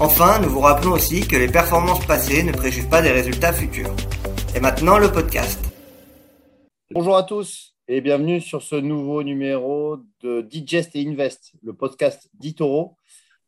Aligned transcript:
Enfin, 0.00 0.38
nous 0.40 0.48
vous 0.48 0.60
rappelons 0.60 0.92
aussi 0.92 1.26
que 1.26 1.34
les 1.34 1.48
performances 1.48 2.06
passées 2.06 2.44
ne 2.44 2.52
préjugent 2.52 2.88
pas 2.88 3.02
des 3.02 3.10
résultats 3.10 3.52
futurs. 3.52 3.90
Et 4.54 4.60
maintenant, 4.60 4.96
le 4.96 5.10
podcast. 5.10 5.58
Bonjour 6.92 7.16
à 7.16 7.24
tous 7.24 7.74
et 7.88 8.00
bienvenue 8.00 8.40
sur 8.40 8.62
ce 8.62 8.76
nouveau 8.76 9.24
numéro 9.24 9.96
de 10.20 10.42
Digest 10.42 10.94
et 10.94 11.04
Invest, 11.04 11.54
le 11.64 11.72
podcast 11.72 12.30
d'Itoro, 12.34 12.96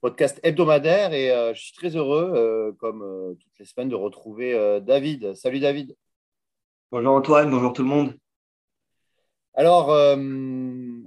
podcast 0.00 0.40
hebdomadaire. 0.42 1.12
Et 1.12 1.30
euh, 1.30 1.54
je 1.54 1.60
suis 1.60 1.72
très 1.72 1.94
heureux, 1.94 2.32
euh, 2.34 2.72
comme 2.80 3.02
euh, 3.02 3.34
toutes 3.34 3.58
les 3.60 3.64
semaines, 3.64 3.88
de 3.88 3.94
retrouver 3.94 4.80
David. 4.82 5.36
Salut 5.36 5.60
David. 5.60 5.94
Bonjour 6.90 7.14
Antoine, 7.14 7.48
bonjour 7.48 7.72
tout 7.72 7.82
le 7.82 7.88
monde. 7.88 8.16
Alors, 9.54 9.90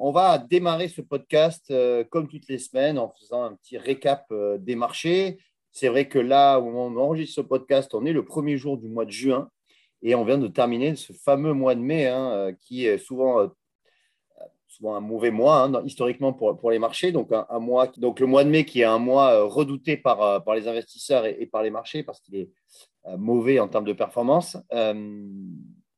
on 0.06 0.12
va 0.12 0.38
démarrer 0.38 0.90
ce 0.90 1.00
podcast 1.00 1.72
euh, 1.72 2.04
comme 2.04 2.28
toutes 2.28 2.50
les 2.50 2.58
semaines 2.58 3.00
en 3.00 3.08
faisant 3.18 3.44
un 3.44 3.54
petit 3.56 3.78
récap 3.78 4.26
euh, 4.34 4.58
des 4.58 4.76
marchés. 4.76 5.38
C'est 5.72 5.88
vrai 5.88 6.10
que 6.10 6.20
là, 6.20 6.60
où 6.60 6.68
on 6.68 6.98
enregistre 6.98 7.36
ce 7.36 7.42
podcast, 7.42 7.94
on 7.94 8.06
est 8.06 8.12
le 8.12 8.26
premier 8.26 8.58
jour 8.58 8.78
du 8.78 8.90
mois 8.90 9.06
de 9.06 9.12
juin 9.12 9.50
et 10.02 10.14
on 10.14 10.26
vient 10.26 10.38
de 10.38 10.50
terminer 10.50 10.98
ce 10.98 11.14
fameux 11.14 11.54
mois 11.54 11.74
de 11.74 11.80
mai 11.80 12.08
hein, 12.08 12.32
euh, 12.32 12.52
qui 12.52 12.86
est 12.86 12.98
souvent, 12.98 13.50
souvent 14.68 14.96
un 14.96 15.00
mauvais 15.00 15.32
mois 15.32 15.64
hein, 15.64 15.82
historiquement 15.86 16.34
pour, 16.34 16.58
pour 16.58 16.72
les 16.72 16.80
marchés. 16.80 17.14
Donc, 17.14 17.30
un, 17.32 17.60
mois, 17.60 17.88
donc, 17.96 18.20
le 18.20 18.26
mois 18.26 18.44
de 18.44 18.50
mai 18.50 18.66
qui 18.66 18.82
est 18.82 18.84
un 18.84 19.00
mois 19.00 19.46
redouté 19.46 19.96
par, 19.96 20.44
par 20.44 20.56
les 20.56 20.68
investisseurs 20.68 21.26
et, 21.26 21.46
par 21.46 21.64
les 21.64 21.72
marchés 21.72 22.04
parce 22.04 22.20
qu'il 22.20 22.36
est 22.36 22.50
mauvais 23.18 23.62
en 23.62 23.70
termes 23.70 23.86
de 23.86 23.94
performance. 23.94 24.58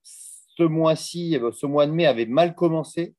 ce 0.03 0.63
mois-ci, 0.63 1.39
ce 1.53 1.65
mois 1.65 1.87
de 1.87 1.91
mai 1.91 2.05
avait 2.05 2.27
mal 2.27 2.53
commencé 2.53 3.15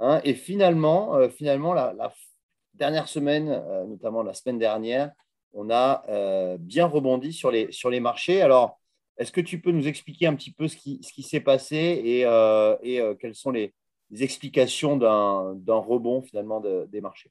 Hein, 0.00 0.20
et 0.24 0.34
finalement, 0.34 1.14
euh, 1.16 1.28
finalement 1.28 1.74
la, 1.74 1.94
dernière 2.74 3.08
semaine, 3.08 3.50
euh, 3.50 3.84
notamment 3.84 4.22
la 4.22 4.32
semaine 4.32 4.58
dernière, 4.58 5.12
on 5.52 5.68
a 5.70 6.02
euh, 6.08 6.56
bien 6.58 6.86
rebondi 6.86 7.32
sur 7.32 7.50
les, 7.50 7.70
sur 7.70 7.90
les 7.90 8.00
marchés. 8.00 8.40
Alors, 8.40 8.80
est-ce 9.18 9.30
que 9.30 9.42
tu 9.42 9.60
peux 9.60 9.72
nous 9.72 9.86
expliquer 9.86 10.26
un 10.26 10.34
petit 10.34 10.52
peu 10.52 10.68
ce 10.68 10.76
qui, 10.76 11.00
ce 11.02 11.12
qui 11.12 11.22
s'est 11.22 11.40
passé 11.40 11.76
et, 11.76 12.20
et 12.82 13.16
quelles 13.20 13.34
sont 13.34 13.50
les, 13.50 13.74
explications 14.18 14.96
d'un 14.96 15.76
rebond 15.76 16.22
finalement 16.22 16.60
des 16.60 17.00
marchés? 17.00 17.30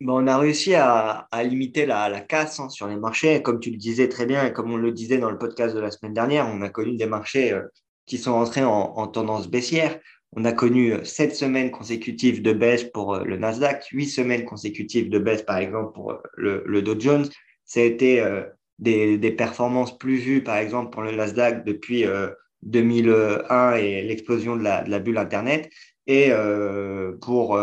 Bon, 0.00 0.22
On 0.22 0.26
a 0.26 0.36
réussi 0.36 0.74
à, 0.74 1.28
à 1.30 1.42
limiter 1.44 1.86
la, 1.86 2.10
la 2.10 2.20
casse 2.20 2.58
hein, 2.60 2.68
sur 2.68 2.88
les 2.88 2.96
marchés. 2.96 3.40
Comme 3.42 3.60
tu 3.60 3.70
le 3.70 3.76
disais 3.76 4.08
très 4.08 4.26
bien 4.26 4.44
et 4.44 4.52
comme 4.52 4.72
on 4.72 4.76
le 4.76 4.92
disait 4.92 5.18
dans 5.18 5.30
le 5.30 5.38
podcast 5.38 5.74
de 5.74 5.80
la 5.80 5.90
semaine 5.90 6.12
dernière, 6.12 6.48
on 6.48 6.60
a 6.62 6.68
connu 6.68 6.96
des 6.96 7.06
marchés 7.06 7.58
qui 8.04 8.18
sont 8.18 8.32
entrés 8.32 8.64
en, 8.64 8.70
en 8.96 9.06
tendance 9.06 9.48
baissière. 9.48 9.98
On 10.32 10.44
a 10.44 10.52
connu 10.52 10.92
euh, 10.92 11.04
sept 11.04 11.34
semaines 11.34 11.70
consécutives 11.70 12.42
de 12.42 12.52
baisse 12.52 12.84
pour 12.84 13.14
euh, 13.14 13.24
le 13.24 13.36
Nasdaq, 13.36 13.86
huit 13.92 14.08
semaines 14.08 14.44
consécutives 14.44 15.08
de 15.08 15.18
baisse, 15.18 15.42
par 15.42 15.58
exemple, 15.58 15.92
pour 15.94 16.12
euh, 16.12 16.62
le, 16.66 16.82
Dow 16.82 16.98
Jones. 16.98 17.28
Ça 17.64 17.80
a 17.80 17.84
été 17.84 18.22
des, 18.78 19.30
performances 19.32 19.98
plus 19.98 20.16
vues, 20.18 20.42
par 20.42 20.56
exemple, 20.56 20.90
pour 20.90 21.02
le 21.02 21.10
Nasdaq 21.12 21.64
depuis 21.64 22.04
2001 22.62 23.74
et 23.74 24.02
l'explosion 24.02 24.54
de 24.54 24.62
la, 24.62 24.98
bulle 25.00 25.18
Internet. 25.18 25.68
Et 26.06 26.30
pour 27.20 27.58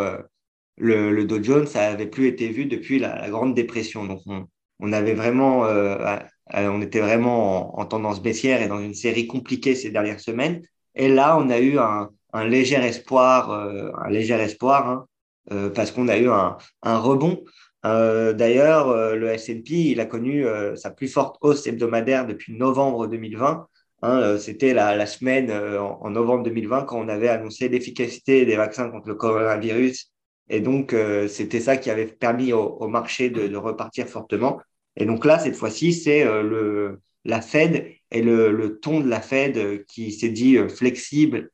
le, 0.75 1.23
Dow 1.23 1.41
Jones, 1.41 1.67
ça 1.67 1.89
n'avait 1.89 2.07
plus 2.07 2.27
été 2.27 2.49
vu 2.49 2.65
depuis 2.65 2.99
la, 2.99 3.29
Grande 3.29 3.55
Dépression. 3.55 4.03
Donc, 4.05 4.23
on, 4.79 4.91
avait 4.91 5.13
vraiment, 5.13 5.61
on 6.53 6.81
était 6.81 6.99
vraiment 6.99 7.79
en, 7.79 7.85
tendance 7.85 8.21
baissière 8.21 8.61
et 8.61 8.67
dans 8.67 8.81
une 8.81 8.93
série 8.93 9.25
compliquée 9.25 9.75
ces 9.75 9.89
dernières 9.89 10.19
semaines. 10.19 10.61
Et 10.95 11.07
là, 11.07 11.37
on 11.37 11.49
a 11.49 11.59
eu 11.59 11.77
un, 11.79 12.09
un 12.33 12.45
léger 12.45 12.75
espoir, 12.75 13.51
euh, 13.51 13.91
un 14.03 14.09
léger 14.09 14.33
espoir, 14.35 14.89
hein, 14.89 15.05
euh, 15.51 15.69
parce 15.69 15.91
qu'on 15.91 16.07
a 16.07 16.17
eu 16.17 16.29
un, 16.29 16.57
rebond. 16.83 17.43
Euh, 17.85 18.33
d'ailleurs, 18.33 19.15
le 19.15 19.27
S&P, 19.27 19.73
il 19.91 19.99
a 19.99 20.05
connu 20.05 20.45
sa 20.75 20.89
plus 20.89 21.07
forte 21.07 21.37
hausse 21.41 21.67
hebdomadaire 21.67 22.25
depuis 22.25 22.53
novembre 22.53 23.07
2020. 23.07 23.67
Hein, 24.01 24.37
C'était 24.37 24.73
la, 24.73 25.05
semaine 25.05 25.51
en, 25.51 26.09
novembre 26.09 26.43
2020 26.43 26.83
quand 26.83 26.99
on 26.99 27.07
avait 27.09 27.29
annoncé 27.29 27.69
l'efficacité 27.69 28.45
des 28.45 28.55
vaccins 28.55 28.89
contre 28.89 29.09
le 29.09 29.15
coronavirus. 29.15 30.11
Et 30.49 30.59
donc, 30.61 30.95
c'était 31.27 31.59
ça 31.59 31.77
qui 31.77 31.89
avait 31.89 32.05
permis 32.05 32.53
au, 32.53 32.87
marché 32.87 33.29
de, 33.29 33.55
repartir 33.57 34.07
fortement. 34.07 34.61
Et 34.95 35.05
donc 35.05 35.25
là, 35.25 35.39
cette 35.39 35.55
fois-ci, 35.55 35.93
c'est 35.93 36.25
la 37.25 37.41
Fed 37.41 37.85
et 38.11 38.21
le, 38.21 38.79
ton 38.81 39.01
de 39.01 39.09
la 39.09 39.19
Fed 39.19 39.85
qui 39.87 40.13
s'est 40.13 40.29
dit 40.29 40.57
flexible, 40.69 41.49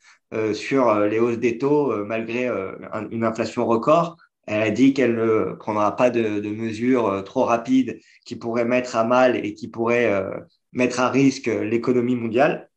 sur 0.53 0.89
euh, 0.89 1.07
les 1.07 1.19
hausses 1.19 1.39
des 1.39 1.57
taux 1.57 1.91
euh, 1.91 2.05
malgré 2.05 2.49
une 3.11 3.23
inflation 3.23 3.65
record. 3.65 4.17
Elle 4.45 4.63
a 4.63 4.71
dit 4.71 4.93
qu'elle 4.93 5.15
ne 5.15 5.53
prendra 5.53 5.95
pas 5.95 6.09
de, 6.09 6.39
de, 6.39 6.49
mesures 6.49 7.23
trop 7.23 7.43
rapides 7.45 7.99
qui 8.25 8.35
pourraient 8.35 8.65
mettre 8.65 8.95
à 8.95 9.03
mal 9.03 9.35
et 9.45 9.53
qui 9.53 9.67
pourraient 9.67 10.25
mettre 10.71 10.99
à 10.99 11.09
risque 11.09 11.45
l'économie 11.45 12.15
mondiale. 12.15 12.67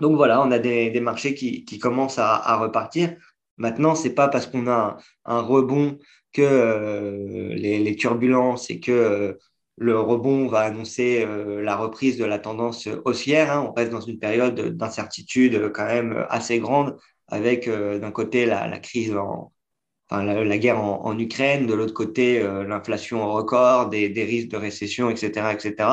Donc 0.00 0.14
voilà, 0.14 0.40
on 0.40 0.52
a 0.52 0.60
des, 0.60 0.90
des 0.90 1.00
marchés 1.00 1.34
qui, 1.34 1.64
qui, 1.64 1.80
commencent 1.80 2.20
à, 2.20 2.36
à 2.36 2.56
repartir. 2.58 3.16
Maintenant, 3.56 3.96
c'est 3.96 4.14
pas 4.14 4.28
parce 4.28 4.46
qu'on 4.46 4.68
a 4.68 4.96
un, 5.24 5.36
un, 5.36 5.40
rebond 5.40 5.98
que 6.32 7.50
les, 7.56 7.80
les, 7.80 7.96
turbulences 7.96 8.70
et 8.70 8.78
que 8.78 9.36
le 9.76 9.98
rebond 9.98 10.46
va 10.48 10.60
annoncer 10.60 11.24
euh, 11.24 11.60
la 11.62 11.76
reprise 11.76 12.16
de 12.16 12.24
la 12.24 12.38
tendance 12.38 12.88
haussière. 13.04 13.50
Hein. 13.50 13.68
On 13.68 13.72
reste 13.72 13.90
dans 13.90 14.00
une 14.00 14.18
période 14.18 14.54
d'incertitude 14.76 15.70
quand 15.72 15.86
même 15.86 16.26
assez 16.30 16.58
grande, 16.60 16.96
avec 17.28 17.68
euh, 17.68 17.98
d'un 17.98 18.12
côté 18.12 18.46
la, 18.46 18.78
crise, 18.78 19.16
en, 19.16 19.52
enfin 20.08 20.22
la, 20.24 20.58
guerre 20.58 20.80
en, 20.82 21.18
Ukraine, 21.18 21.66
de 21.66 21.74
l'autre 21.74 21.94
côté 21.94 22.40
euh, 22.40 22.64
l'inflation 22.64 23.26
record, 23.32 23.88
des, 23.90 24.08
risques 24.24 24.48
de 24.50 24.56
récession, 24.56 25.10
etc., 25.10 25.52
etc. 25.52 25.88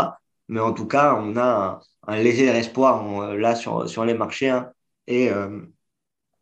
Mais 0.47 0.59
en 0.59 0.73
tout 0.73 0.87
cas, 0.87 1.15
on 1.15 1.37
a 1.37 1.79
un, 2.07 2.17
léger 2.17 2.47
espoir 2.47 3.35
là 3.35 3.55
sur, 3.55 3.89
sur 3.89 4.05
les 4.05 4.13
marchés 4.13 4.49
hein. 4.49 4.71
et 5.07 5.29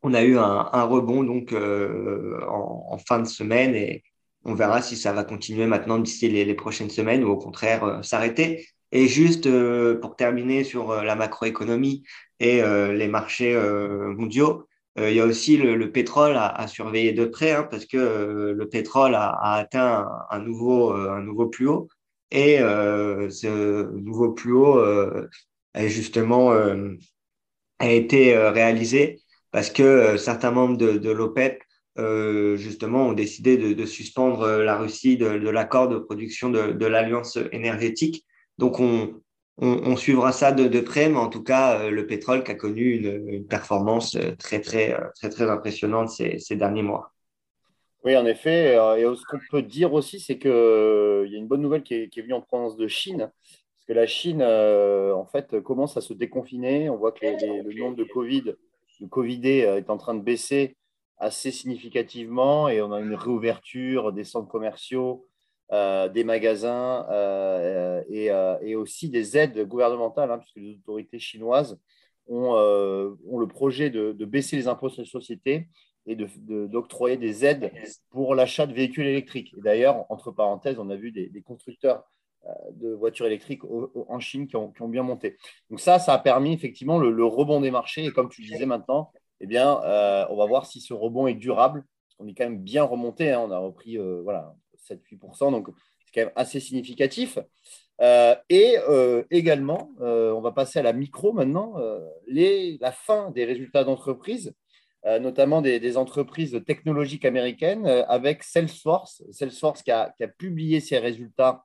on 0.02 0.14
a 0.14 0.24
eu 0.24 0.38
un, 0.38 0.70
un 0.72 0.84
rebond 0.84 1.24
donc 1.24 1.54
en, 1.54 2.86
en, 2.92 2.98
fin 2.98 3.20
de 3.20 3.28
semaine 3.28 3.76
et, 3.76 4.04
on 4.50 4.56
verra 4.56 4.82
si 4.82 4.98
ça 4.98 5.14
va 5.14 5.24
continuer 5.24 5.68
maintenant 5.68 6.00
d'ici 6.00 6.28
les, 6.28 6.54
prochaines 6.56 6.90
semaines 6.90 7.24
ou 7.24 7.30
au 7.30 7.38
contraire 7.38 7.84
euh, 7.84 8.02
s'arrêter. 8.02 8.68
Et 8.92 9.08
juste 9.08 9.46
euh, 9.46 10.00
pour 10.00 10.16
terminer 10.16 10.64
sur 10.64 10.90
euh, 10.90 11.04
la 11.04 11.16
macroéconomie 11.16 12.04
et 12.40 12.62
les 12.62 13.10
marchés 13.10 13.54
mondiaux, 14.16 14.66
il 14.96 15.12
y 15.12 15.20
a 15.20 15.26
aussi 15.26 15.58
le, 15.58 15.92
pétrole 15.92 16.38
à, 16.38 16.68
surveiller 16.70 17.12
de 17.12 17.26
près 17.26 17.52
hein, 17.52 17.68
parce 17.70 17.86
que 17.86 18.54
le 18.58 18.70
pétrole 18.70 19.14
a, 19.14 19.56
atteint 19.56 20.08
un, 20.30 20.40
nouveau, 20.40 20.94
un 20.94 21.22
nouveau 21.22 21.48
plus 21.48 21.68
haut. 21.68 21.90
Et 22.32 22.60
ce 22.60 23.92
nouveau 23.92 24.32
plus 24.32 24.54
haut 24.54 24.80
a 24.80 25.88
justement 25.88 26.54
a 27.80 27.90
été 27.90 28.38
réalisé 28.38 29.20
parce 29.52 29.70
que 29.70 30.16
certains 30.16 30.52
membres 30.52 30.78
de, 30.78 30.94
de 30.94 31.12
l'OPEP 31.12 31.62
euh, 31.98 32.56
justement, 32.56 33.08
ont 33.08 33.14
décidé 33.14 33.58
de, 33.58 33.86
suspendre 33.86 34.44
euh, 34.44 34.64
la 34.64 34.78
Russie 34.78 35.18
de, 35.18 35.26
l'accord 35.50 35.90
de 35.90 35.98
production 35.98 36.50
de, 36.50 36.86
l'alliance 36.86 37.38
énergétique. 37.52 38.26
Donc, 38.58 38.80
on, 38.80 39.96
suivra 39.98 40.32
ça 40.32 40.52
de, 40.52 40.80
près, 40.80 41.10
mais 41.10 41.18
en 41.18 41.28
tout 41.28 41.44
cas, 41.44 41.80
euh, 41.80 41.90
le 41.90 42.06
pétrole 42.06 42.44
qui 42.44 42.52
a 42.52 42.56
connu 42.56 42.94
une, 42.94 43.46
performance 43.46 44.18
très, 44.38 44.62
très, 44.62 44.98
très, 45.16 45.30
très 45.30 45.50
impressionnante 45.50 46.10
ces, 46.10 46.56
derniers 46.56 46.84
mois. 46.84 47.12
Oui, 48.06 48.16
en 48.16 48.26
effet. 48.26 48.76
Et 48.76 49.04
ce 49.04 49.26
qu'on 49.30 49.40
peut 49.52 49.62
dire 49.62 49.94
aussi, 49.94 50.22
c'est 50.22 50.38
qu'il 50.38 50.50
y 50.52 51.36
a 51.36 51.38
une 51.38 51.48
bonne 51.48 51.62
nouvelle 51.62 51.84
qui 51.84 51.96
est, 51.96 52.22
venue 52.22 52.34
en 52.34 52.42
provenance 52.42 52.78
de 52.78 52.88
Chine. 52.88 53.30
Parce 53.42 53.86
que 53.88 53.94
la 53.94 54.08
Chine, 54.08 54.42
en 54.42 55.26
fait, 55.26 55.60
commence 55.62 55.98
à 55.98 56.02
se 56.02 56.14
déconfiner. 56.14 56.90
On 56.90 56.96
voit 56.96 57.12
que 57.12 57.26
le 57.26 57.78
nombre 57.78 57.98
de 57.98 58.06
Covid, 58.06 58.54
de 59.02 59.08
Covidé 59.08 59.58
est 59.60 59.90
en 59.90 59.98
train 59.98 60.14
de 60.14 60.22
baisser 60.22 60.78
assez 61.20 61.52
significativement 61.52 62.70
et 62.70 62.82
on 62.82 62.92
a 62.92 63.00
une 63.00 63.14
réouverture 63.14 64.14
des 64.14 64.24
centres 64.24 64.48
commerciaux, 64.48 65.28
euh, 65.72 66.10
des 66.10 66.24
magasins 66.24 67.06
euh, 67.12 68.02
et, 68.10 68.32
euh, 68.32 68.58
et, 68.62 68.76
aussi 68.76 69.08
des 69.08 69.38
aides 69.38 69.68
gouvernementales, 69.68 70.32
hein, 70.32 70.40
puisque 70.40 70.56
les 70.56 70.78
autorités 70.78 71.20
chinoises 71.20 71.80
ont, 72.26 72.56
le 72.56 73.48
projet 73.48 73.92
de, 73.92 74.12
de, 74.12 74.26
baisser 74.26 74.56
les 74.56 74.68
impôts 74.68 74.90
sur 74.90 75.04
les 75.04 75.08
sociétés 75.08 75.68
et 76.08 76.16
d'octroyer 76.16 77.18
de, 77.18 77.22
des 77.22 77.46
aides 77.46 77.72
pour 78.10 78.34
l'achat 78.34 78.66
de 78.66 78.74
véhicules 78.74 79.06
électriques. 79.06 79.54
D'ailleurs, 79.60 80.06
entre 80.10 80.32
parenthèses, 80.32 80.80
on 80.80 80.90
a 80.90 80.96
vu 80.96 81.12
des, 81.12 81.42
constructeurs 81.44 82.04
de 82.72 82.90
voitures 82.94 83.28
électriques 83.28 83.62
en 83.64 84.20
Chine 84.20 84.48
qui 84.48 84.56
ont, 84.56 84.74
bien 84.88 85.04
monté. 85.04 85.38
Donc 85.70 85.80
ça, 85.80 86.00
ça 86.00 86.14
a 86.14 86.18
permis 86.18 86.54
effectivement 86.54 86.98
le, 86.98 87.26
rebond 87.26 87.62
des 87.62 87.70
marchés. 87.70 88.06
Et 88.06 88.12
comme 88.12 88.30
tu 88.30 88.42
disais 88.42 88.66
maintenant, 88.66 89.12
eh 89.42 89.48
bien, 89.48 89.68
on 90.30 90.36
va 90.36 90.46
voir 90.46 90.66
si 90.66 90.82
ce 90.82 90.94
rebond 90.94 91.28
est 91.28 91.34
durable. 91.34 91.86
On 92.20 92.28
est 92.28 92.34
quand 92.34 92.44
même 92.44 92.60
bien 92.60 92.84
remonté. 92.84 93.32
Hein. 93.32 93.42
On 93.48 93.52
a 93.52 93.60
repris 93.60 93.98
voilà, 93.98 94.54
7-8%. 94.90 95.52
Donc, 95.52 95.70
c'est 96.06 96.14
quand 96.14 96.26
même 96.26 96.34
assez 96.36 96.60
significatif. 96.60 97.40
Euh, 98.02 98.36
et 98.50 98.78
euh, 98.88 99.24
également, 99.30 99.92
euh, 100.02 100.32
on 100.32 100.42
va 100.42 100.52
passer 100.52 100.80
à 100.80 100.84
la 100.84 100.94
micro 100.94 101.34
maintenant, 101.34 101.76
la 102.28 102.92
fin 102.92 103.32
des 103.32 103.46
résultats 103.46 103.84
d'entreprise, 103.84 104.54
notamment 105.06 105.62
des, 105.62 105.98
entreprises 105.98 106.62
technologiques 106.66 107.26
américaines, 107.26 107.88
avec 107.88 108.44
Salesforce, 108.44 109.24
Salesforce 109.32 109.82
qui 109.84 109.92
a, 109.92 110.14
publié 110.38 110.80
ses 110.80 110.98
résultats 111.00 111.64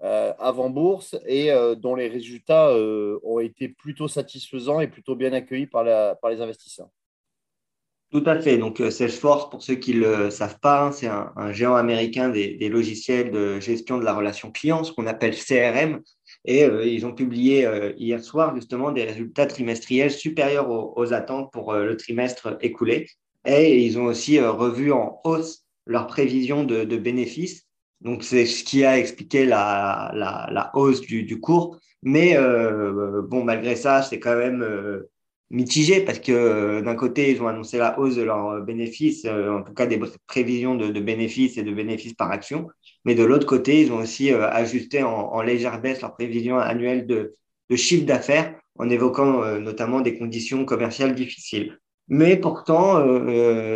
avant 0.00 0.70
bourse 0.70 1.16
et 1.26 1.50
dont 1.76 1.96
les 1.96 2.08
résultats 2.08 2.72
ont 3.24 3.40
été 3.40 3.68
plutôt 3.68 4.08
satisfaisants 4.08 4.80
et 4.80 4.88
plutôt 4.88 5.16
bien 5.16 5.32
accueillis 5.32 5.66
par 5.66 5.84
les 5.84 6.40
investisseurs. 6.40 6.88
Tout 8.10 8.22
à 8.24 8.40
fait. 8.40 8.56
Donc, 8.56 8.80
euh, 8.80 8.90
Salesforce, 8.90 9.50
pour 9.50 9.62
ceux 9.62 9.74
qui 9.74 9.94
ne 9.94 10.00
le 10.00 10.30
savent 10.30 10.58
pas, 10.60 10.86
hein, 10.86 10.92
c'est 10.92 11.08
un, 11.08 11.52
géant 11.52 11.76
américain 11.76 12.30
des, 12.30 12.68
logiciels 12.70 13.30
de 13.30 13.60
gestion 13.60 13.98
de 13.98 14.04
la 14.04 14.14
relation 14.14 14.50
client, 14.50 14.82
ce 14.82 14.92
qu'on 14.92 15.06
appelle 15.06 15.36
CRM. 15.36 16.00
Et 16.46 16.64
euh, 16.64 16.86
ils 16.86 17.04
ont 17.04 17.12
publié 17.12 17.66
euh, 17.66 17.92
hier 17.98 18.24
soir 18.24 18.54
justement 18.54 18.92
des 18.92 19.04
résultats 19.04 19.46
trimestriels 19.46 20.10
supérieurs 20.10 20.70
aux, 20.70 21.12
attentes 21.12 21.52
pour 21.52 21.74
le 21.74 21.96
trimestre 21.98 22.56
écoulé. 22.62 23.08
Et 23.44 23.84
ils 23.84 23.98
ont 23.98 24.04
aussi 24.04 24.40
revu 24.40 24.90
en 24.90 25.20
hausse 25.24 25.64
leurs 25.84 26.06
prévisions 26.06 26.64
de, 26.64 26.84
bénéfices. 26.96 27.66
Donc, 28.00 28.24
c'est 28.24 28.46
ce 28.46 28.64
qui 28.64 28.86
a 28.86 28.98
expliqué 28.98 29.44
la, 29.44 30.70
hausse 30.72 31.02
du, 31.02 31.40
cours. 31.40 31.78
Mais 32.02 32.36
bon, 32.38 33.44
malgré 33.44 33.76
ça, 33.76 34.02
c'est 34.02 34.18
quand 34.18 34.36
même 34.36 34.64
mitigé 35.50 36.00
parce 36.00 36.18
que 36.18 36.32
euh, 36.32 36.82
d'un 36.82 36.94
côté, 36.94 37.30
ils 37.30 37.42
ont 37.42 37.48
annoncé 37.48 37.78
la 37.78 37.98
hausse 37.98 38.16
de 38.16 38.22
leurs 38.22 38.62
bénéfices, 38.62 39.24
euh, 39.24 39.50
en 39.58 39.62
tout 39.62 39.72
cas 39.72 39.86
des 39.86 40.00
prévisions 40.26 40.74
de, 40.74 41.00
bénéfices 41.00 41.56
et 41.56 41.62
de 41.62 41.72
bénéfices 41.72 42.14
par 42.14 42.30
action. 42.30 42.68
Mais 43.04 43.14
de 43.14 43.24
l'autre 43.24 43.46
côté, 43.46 43.80
ils 43.80 43.92
ont 43.92 43.98
aussi 43.98 44.32
euh, 44.32 44.48
ajusté 44.50 45.02
en, 45.02 45.40
légère 45.42 45.80
baisse 45.80 46.00
leurs 46.02 46.14
prévisions 46.14 46.58
annuelles 46.58 47.06
de, 47.06 47.34
chiffre 47.76 48.06
d'affaires 48.06 48.54
en 48.78 48.88
évoquant 48.88 49.44
notamment 49.58 50.00
des 50.00 50.16
conditions 50.16 50.64
commerciales 50.64 51.14
difficiles. 51.14 51.78
Mais 52.06 52.36
pourtant, 52.36 53.04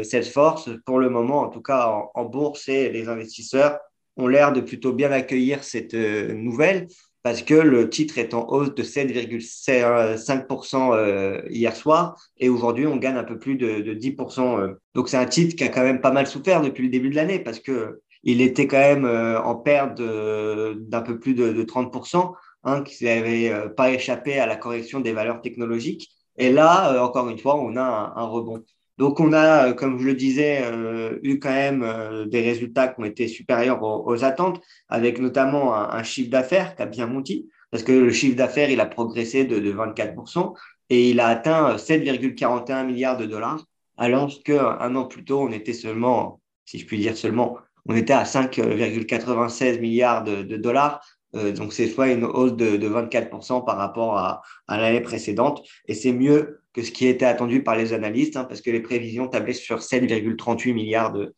Salesforce, 0.02 0.70
pour 0.86 0.98
le 0.98 1.10
moment, 1.10 1.40
en 1.40 1.48
tout 1.50 1.60
cas 1.60 1.88
en, 1.88 2.10
en 2.14 2.24
bourse 2.24 2.69
et 2.69 2.88
les 2.88 3.08
investisseurs, 3.08 3.78
ont 4.16 4.28
l'air 4.28 4.52
de 4.52 4.62
plutôt 4.62 4.94
bien 4.94 5.10
accueillir 5.12 5.62
cette 5.62 5.92
nouvelle 5.92 6.86
parce 7.22 7.42
que 7.42 7.54
le 7.54 7.88
titre 7.88 8.19
est 8.19 8.34
en 8.34 8.48
hausse 8.48 8.74
de 8.74 8.82
7,5% 8.82 10.94
euh, 10.94 11.40
hier 11.50 11.76
soir 11.76 12.16
et 12.38 12.48
aujourd'hui 12.48 12.86
on 12.86 12.96
gagne 12.96 13.16
un 13.16 13.24
peu 13.24 13.38
plus 13.38 13.56
de, 13.56 13.94
10%. 13.94 14.58
Euh. 14.58 14.74
Donc 14.94 15.08
c'est 15.08 15.16
un 15.16 15.26
titre 15.26 15.56
qui 15.56 15.64
a 15.64 15.69
quand 15.69 15.82
même 15.82 16.00
pas 16.00 16.10
mal 16.10 16.26
souffert 16.26 16.62
depuis 16.62 16.84
le 16.84 16.90
début 16.90 17.10
de 17.10 17.16
l'année 17.16 17.38
parce 17.38 17.60
que 17.60 18.00
il 18.24 18.40
était 18.40 18.66
quand 18.66 18.78
même 18.78 19.04
euh, 19.04 19.40
en 19.42 19.56
perte 19.56 20.00
d'un 20.00 21.02
peu 21.02 21.19
plus 21.19 21.34
de, 21.34 21.62
30%, 21.64 22.32
hein, 22.64 22.82
qui 22.82 23.04
n'avait 23.04 23.52
pas 23.76 23.90
échappé 23.90 24.38
à 24.38 24.46
la 24.46 24.56
correction 24.56 25.00
des 25.00 25.12
valeurs 25.12 25.40
technologiques. 25.40 26.08
Et 26.38 26.50
là, 26.52 27.04
encore 27.04 27.28
une 27.28 27.38
fois, 27.38 27.56
on 27.56 27.76
a 27.76 28.12
un 28.16 28.24
rebond. 28.24 28.64
Donc, 28.98 29.20
on 29.20 29.32
a, 29.32 29.68
euh, 29.68 29.72
comme 29.72 29.98
je 29.98 30.04
le 30.04 30.14
disais, 30.14 30.60
euh, 30.64 31.18
eu 31.22 31.38
quand 31.38 31.50
même 31.50 31.82
euh, 31.82 32.26
des 32.26 32.42
résultats 32.42 32.88
qui 32.88 33.00
ont 33.00 33.04
été 33.04 33.26
supérieurs 33.26 33.82
aux, 33.82 34.24
attentes, 34.24 34.60
avec 34.88 35.18
notamment 35.18 35.74
un, 35.74 36.02
chiffre 36.02 36.30
d'affaires 36.30 36.76
qui 36.76 36.82
a 36.82 36.86
bien 36.86 37.06
monté, 37.06 37.46
parce 37.70 37.82
que 37.82 37.92
le 37.92 38.12
chiffre 38.12 38.36
d'affaires, 38.36 38.70
il 38.70 38.80
a 38.80 38.86
progressé 38.86 39.44
de, 39.44 39.72
24% 39.72 40.54
et 40.90 41.10
il 41.10 41.20
a 41.20 41.28
atteint 41.28 41.76
7,41 41.76 42.84
milliards 42.86 43.16
de 43.16 43.24
dollars, 43.24 43.64
alors 43.96 44.30
qu'un 44.44 44.94
an 44.94 45.06
plus 45.06 45.24
tôt, 45.24 45.40
on 45.40 45.52
était 45.52 45.72
seulement, 45.72 46.40
si 46.66 46.78
je 46.78 46.86
puis 46.86 46.98
dire 46.98 47.16
seulement, 47.16 47.58
on 47.86 47.96
était 47.96 48.12
à 48.12 48.24
5,96 48.24 49.80
milliards 49.80 50.22
de, 50.22 50.56
dollars. 50.56 51.02
donc, 51.32 51.72
c'est 51.72 51.88
soit 51.88 52.08
une 52.08 52.24
hausse 52.24 52.54
de, 52.54 52.88
24% 52.88 53.64
par 53.64 53.78
rapport 53.78 54.18
à, 54.18 54.42
à 54.68 54.78
l'année 54.78 55.00
précédente, 55.00 55.62
et 55.88 55.94
c'est 55.94 56.12
mieux 56.12 56.61
que 56.72 56.82
ce 56.82 56.90
qui 56.90 57.06
était 57.06 57.26
attendu 57.26 57.62
par 57.62 57.76
les 57.76 57.92
analystes, 57.92 58.36
hein, 58.36 58.44
parce 58.44 58.60
que 58.60 58.70
les 58.70 58.80
prévisions 58.80 59.28
tablaient 59.28 59.52
sur 59.52 59.78
7,38 59.80 60.72
milliards 60.72 61.12
de, 61.12 61.34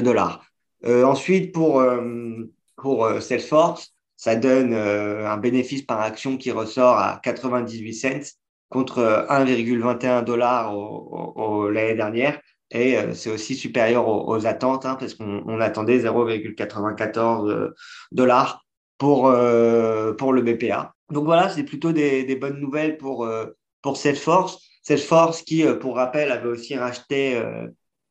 dollars. 0.00 0.44
Euh, 0.84 1.04
ensuite, 1.04 1.52
pour, 1.52 1.80
euh, 1.80 2.50
pour 2.76 3.04
euh, 3.04 3.20
Salesforce, 3.20 3.94
ça 4.16 4.36
donne 4.36 4.72
un 4.72 5.36
bénéfice 5.36 5.82
par 5.82 6.00
action 6.00 6.38
qui 6.38 6.50
ressort 6.50 6.96
à 6.96 7.20
98 7.22 7.92
cents 7.92 8.38
contre 8.70 9.26
1,21 9.28 10.24
dollars 10.24 10.72
l'année 11.70 11.94
dernière. 11.94 12.40
Et 12.70 12.96
c'est 13.12 13.30
aussi 13.30 13.54
supérieur 13.54 14.08
aux, 14.08 14.46
attentes, 14.46 14.86
hein, 14.86 14.96
parce 14.98 15.12
qu'on 15.12 15.60
attendait 15.60 15.98
0,94 15.98 17.72
dollars 18.10 18.64
pour, 18.96 19.30
pour 20.16 20.32
le 20.32 20.40
BPA. 20.40 20.94
Donc 21.10 21.26
voilà, 21.26 21.50
c'est 21.50 21.64
plutôt 21.64 21.92
des, 21.92 22.24
des, 22.24 22.36
bonnes 22.36 22.58
nouvelles 22.58 22.96
pour, 22.96 23.28
pour 23.82 23.98
Salesforce. 23.98 24.65
Salesforce 24.86 25.42
qui, 25.42 25.64
euh, 25.64 25.74
pour 25.74 25.96
rappel, 25.96 26.30
avait 26.30 26.48
aussi 26.48 26.76
racheté 26.76 27.36
euh, 27.36 27.66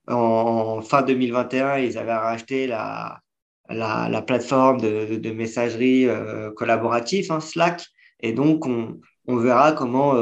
en, 0.07 0.81
fin 0.81 1.03
2021, 1.03 1.77
ils 1.77 1.97
avaient 1.97 2.13
racheté 2.13 2.67
la, 2.67 3.21
la, 3.69 4.21
plateforme 4.21 4.81
de, 4.81 5.31
messagerie 5.31 6.05
euh, 6.05 6.51
collaborative, 6.51 7.31
hein, 7.31 7.39
Slack. 7.39 7.85
Et 8.19 8.33
donc, 8.33 8.65
on, 8.65 8.99
verra 9.37 9.71
comment 9.71 10.13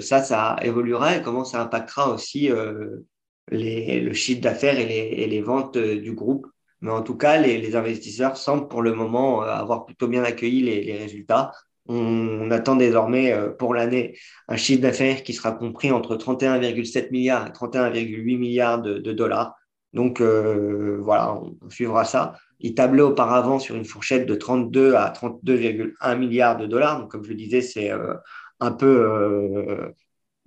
ça, 0.00 0.22
ça 0.22 0.56
évoluera 0.62 1.16
et 1.16 1.22
comment 1.22 1.44
ça 1.44 1.62
impactera 1.62 2.10
aussi 2.10 2.48
le 2.48 4.12
chiffre 4.12 4.40
d'affaires 4.40 4.78
et 4.78 5.26
les, 5.26 5.42
ventes 5.42 5.76
du 5.76 6.12
groupe. 6.12 6.46
Mais 6.80 6.90
en 6.90 7.02
tout 7.02 7.16
cas, 7.16 7.38
les, 7.38 7.76
investisseurs 7.76 8.36
semblent 8.36 8.68
pour 8.68 8.82
le 8.82 8.94
moment 8.94 9.42
avoir 9.42 9.84
plutôt 9.84 10.08
bien 10.08 10.24
accueilli 10.24 10.62
les 10.62 10.96
résultats 10.96 11.52
on, 11.88 12.50
attend 12.50 12.76
désormais 12.76 13.32
euh, 13.32 13.50
pour 13.50 13.74
l'année 13.74 14.16
un 14.46 14.56
chiffre 14.56 14.82
d'affaires 14.82 15.22
qui 15.22 15.32
sera 15.32 15.52
compris 15.52 15.90
entre 15.90 16.16
31,7 16.16 17.10
milliards 17.10 17.46
et 17.46 17.50
31,8 17.50 18.38
milliards 18.38 18.82
de, 18.82 19.12
dollars. 19.12 19.54
Donc 19.94 20.20
euh, 20.20 20.98
voilà, 21.02 21.34
on 21.34 21.70
suivra 21.70 22.04
ça. 22.04 22.34
Il 22.60 22.74
tablait 22.74 23.02
auparavant 23.02 23.58
sur 23.58 23.74
une 23.74 23.84
fourchette 23.84 24.26
de 24.26 24.34
32 24.34 24.94
à 24.94 25.10
32,1 25.10 26.18
milliards 26.18 26.56
de 26.58 26.66
dollars. 26.66 27.00
Donc 27.00 27.10
comme 27.10 27.24
je 27.24 27.30
le 27.30 27.36
disais, 27.36 27.62
c'est 27.62 27.90
euh, 27.90 28.14
un 28.60 28.72
peu, 28.72 29.94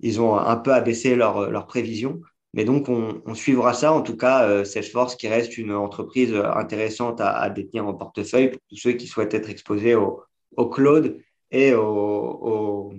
ils 0.00 0.20
ont 0.20 0.36
un 0.36 0.56
peu 0.56 0.72
abaissé 0.72 1.16
leurs 1.16 1.50
leur 1.50 1.66
prévisions. 1.66 2.20
Mais 2.54 2.64
donc, 2.66 2.90
on, 2.90 3.34
suivra 3.34 3.72
ça. 3.72 3.92
En 3.94 4.02
tout 4.02 4.16
cas, 4.16 4.62
Salesforce 4.66 5.16
qui 5.16 5.26
reste 5.26 5.56
une 5.56 5.72
entreprise 5.72 6.34
intéressante 6.34 7.18
à, 7.22 7.48
détenir 7.48 7.86
en 7.86 7.94
portefeuille 7.94 8.50
pour 8.50 8.60
tous 8.68 8.76
ceux 8.76 8.92
qui 8.92 9.06
souhaitent 9.06 9.32
être 9.32 9.48
exposés 9.48 9.94
au 9.94 10.68
cloud 10.68 11.16
et 11.52 11.74
au, 11.74 12.94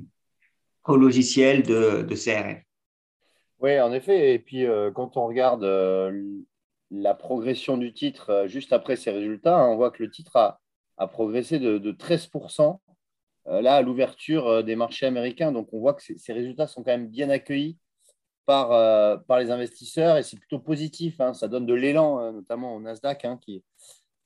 au, 0.86 0.96
logiciel 0.96 1.64
de, 1.64 2.04
de, 2.04 2.16
CRM. 2.16 2.62
Oui, 3.60 3.80
en 3.80 3.92
effet. 3.92 4.34
Et 4.34 4.40
puis, 4.40 4.66
euh, 4.66 4.92
quand 4.92 5.18
on 5.18 5.26
regarde 5.26 5.64
euh, 5.64 6.12
la 6.92 7.16
progression 7.16 7.78
du 7.78 7.94
titre 7.94 8.30
euh, 8.30 8.48
juste 8.48 8.72
après 8.72 8.96
ces 8.96 9.12
résultats, 9.12 9.58
hein, 9.60 9.68
on 9.70 9.76
voit 9.76 9.90
que 9.90 10.04
le 10.04 10.12
titre 10.12 10.36
a, 10.36 10.62
a 10.98 11.08
progressé 11.08 11.60
de, 11.60 11.78
de 11.78 11.92
13% 11.92 12.80
là 13.46 13.76
à 13.76 13.82
l'ouverture 13.82 14.64
des 14.64 14.78
marchés 14.78 15.06
américains. 15.06 15.52
Donc, 15.52 15.68
on 15.74 15.80
voit 15.80 15.94
que 15.96 16.02
ces, 16.02 16.32
résultats 16.32 16.66
sont 16.66 16.82
quand 16.82 16.92
même 16.92 17.10
bien 17.10 17.30
accueillis 17.30 17.78
par, 18.46 18.70
par 19.26 19.38
les 19.38 19.52
investisseurs 19.52 20.16
et 20.16 20.24
c'est 20.24 20.38
plutôt 20.38 20.60
positif. 20.60 21.20
Hein. 21.20 21.34
ça 21.34 21.50
donne 21.50 21.66
de 21.66 21.74
l'élan, 21.74 22.32
notamment 22.32 22.74
au 22.74 22.80
Nasdaq, 22.80 23.26
hein, 23.26 23.38
qui, 23.42 23.62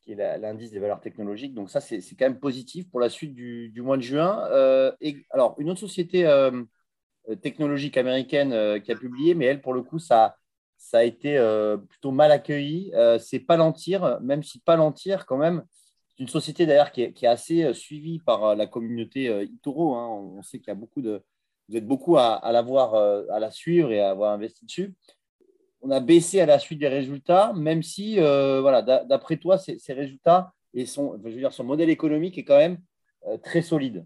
qui 0.08 0.14
est 0.14 0.38
l'indice 0.38 0.72
des 0.72 0.80
valeurs 0.80 1.02
technologiques. 1.02 1.54
Donc 1.54 1.70
ça, 1.70 1.82
c'est 1.82 2.02
quand 2.18 2.26
même 2.26 2.40
positif 2.40 2.90
pour 2.90 3.02
la 3.02 3.10
suite 3.10 3.34
du, 3.34 3.82
mois 3.82 3.98
de 3.98 4.02
juin. 4.02 4.48
Euh, 4.52 4.92
et, 5.02 5.26
alors, 5.32 5.56
une 5.58 5.70
autre 5.70 5.82
société 5.82 6.26
euh, 6.26 6.64
technologique 7.42 7.98
américaine 7.98 8.54
euh, 8.54 8.80
qui 8.80 8.92
a 8.92 8.96
publié, 8.96 9.36
mais 9.36 9.46
elle, 9.46 9.62
pour 9.62 9.74
le 9.74 9.84
coup, 9.84 10.00
ça, 10.00 10.38
ça 10.78 11.00
a 11.00 11.04
été 11.04 11.38
plutôt 11.90 12.12
mal 12.12 12.32
accueilli. 12.32 12.94
c'est 13.20 13.40
Palantir, 13.40 14.20
même 14.22 14.44
si 14.44 14.60
Palantir, 14.60 15.26
quand 15.26 15.38
même, 15.38 15.64
c'est 16.08 16.24
une 16.24 16.30
société 16.30 16.66
d'ailleurs 16.66 16.92
qui, 16.92 17.02
est 17.02 17.26
assez 17.26 17.74
suivie 17.74 18.20
par 18.20 18.56
la 18.56 18.68
communauté 18.68 19.44
Itoro. 19.44 19.96
Hein. 19.96 20.08
On, 20.38 20.42
sait 20.44 20.60
qu'il 20.60 20.68
y 20.68 20.72
a 20.72 20.76
beaucoup 20.76 21.02
de... 21.02 21.24
Vous 21.68 21.76
êtes 21.76 21.86
beaucoup 21.86 22.18
à, 22.18 22.36
à 22.36 22.52
la 22.52 22.62
voir, 22.62 22.94
à 22.96 23.40
la 23.40 23.52
suivre 23.52 23.92
et 23.92 24.00
à 24.00 24.12
avoir 24.12 24.32
investi 24.32 24.66
dessus 24.66 24.94
on 25.82 25.92
a 25.92 26.00
baissé 26.00 26.40
à 26.40 26.46
la 26.46 26.60
suite 26.60 26.80
des 26.80 26.88
résultats, 26.88 27.54
même 27.56 27.84
si, 27.84 28.20
euh, 28.20 28.62
voilà, 28.62 28.82
d'après 28.82 29.38
toi, 29.38 29.58
ces, 29.58 29.78
résultats 29.94 30.54
et 30.74 30.86
son, 30.86 31.18
je 31.24 31.30
veux 31.30 31.36
dire, 31.36 31.54
son 31.54 31.64
modèle 31.64 31.90
économique 31.90 32.38
est 32.38 32.44
quand 32.44 32.58
même 32.58 32.78
euh, 33.28 33.38
très 33.38 33.62
solide. 33.62 34.06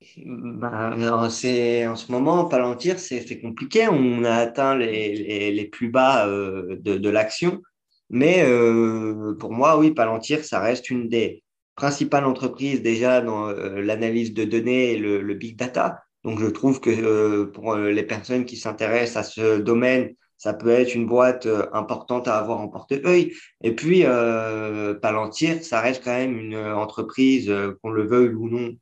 C'est 0.00 1.86
en 1.86 1.94
ce 1.94 2.10
moment, 2.10 2.46
Palantir, 2.46 2.98
c'est 2.98 3.40
compliqué. 3.40 3.86
On 3.88 4.24
a 4.24 4.34
atteint 4.34 4.76
les, 4.76 5.52
les, 5.52 5.64
plus 5.66 5.90
bas 5.90 6.26
euh, 6.26 6.76
de, 6.80 7.08
l'action. 7.08 7.62
Mais 8.10 8.44
pour 9.38 9.52
moi, 9.52 9.78
oui, 9.78 9.92
Palantir, 9.92 10.44
ça 10.44 10.58
reste 10.58 10.90
une 10.90 11.08
des, 11.08 11.44
principale 11.76 12.24
entreprise 12.24 12.82
déjà 12.82 13.20
dans 13.20 13.46
l'analyse 13.46 14.34
de 14.34 14.44
données 14.44 14.92
et 14.92 14.98
le, 14.98 15.34
big 15.34 15.56
data. 15.56 16.02
Donc, 16.24 16.40
je 16.40 16.46
trouve 16.46 16.80
que 16.80 17.44
pour 17.44 17.76
les 17.76 18.02
personnes 18.02 18.44
qui 18.44 18.56
s'intéressent 18.56 19.16
à 19.16 19.22
ce 19.22 19.58
domaine, 19.60 20.16
ça 20.42 20.54
peut 20.54 20.70
être 20.70 20.96
une 20.96 21.06
boîte 21.06 21.46
importante 21.72 22.26
à 22.26 22.36
avoir 22.36 22.60
en 22.60 22.66
portefeuille. 22.66 23.32
Et 23.62 23.76
puis, 23.76 24.02
Palantir, 25.00 25.62
ça 25.62 25.80
reste 25.80 26.02
quand 26.02 26.16
même 26.16 26.36
une 26.36 26.56
entreprise, 26.56 27.48
qu'on 27.80 27.90
le 27.90 28.04
veuille 28.04 28.34
ou 28.34 28.48
non, 28.48 28.74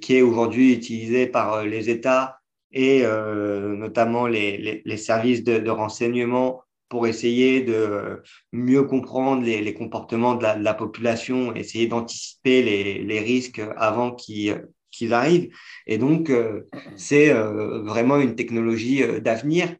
qui 0.00 0.16
est 0.16 0.22
aujourd'hui 0.22 0.72
utilisée 0.74 1.26
par 1.26 1.64
les 1.64 1.90
États 1.90 2.38
et 2.70 3.02
notamment 3.02 4.28
les, 4.28 4.96
services 4.96 5.42
de, 5.42 5.70
renseignement 5.70 6.62
pour 6.88 7.08
essayer 7.08 7.62
de 7.62 8.22
mieux 8.52 8.84
comprendre 8.84 9.42
les, 9.42 9.74
comportements 9.74 10.36
de 10.36 10.44
la, 10.44 10.74
population, 10.74 11.52
essayer 11.54 11.88
d'anticiper 11.88 12.62
les, 12.62 13.20
risques 13.20 13.60
avant 13.76 14.12
qu'ils 14.12 15.12
arrivent. 15.12 15.50
Et 15.86 15.98
donc, 15.98 16.30
euh, 16.30 16.68
c'est 16.96 17.30
euh, 17.30 17.82
vraiment 17.82 18.18
une 18.18 18.36
technologie 18.36 19.02
euh, 19.02 19.20
d'avenir. 19.20 19.74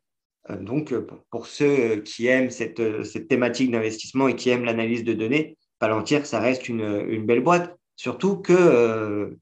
Donc, 0.51 0.95
pour 1.31 1.47
ceux 1.47 1.97
qui 2.03 2.27
aiment 2.27 2.51
cette, 2.51 2.81
thématique 3.29 3.71
d'investissement 3.71 4.29
et 4.29 4.37
qui 4.37 4.51
aiment 4.51 4.65
l'analyse 4.65 5.05
de 5.05 5.15
données, 5.15 5.57
Palantir, 5.79 6.25
ça 6.27 6.39
reste 6.39 6.69
une, 6.69 7.27
belle 7.27 7.43
boîte. 7.43 7.77
Surtout 7.97 8.37
que 8.37 9.37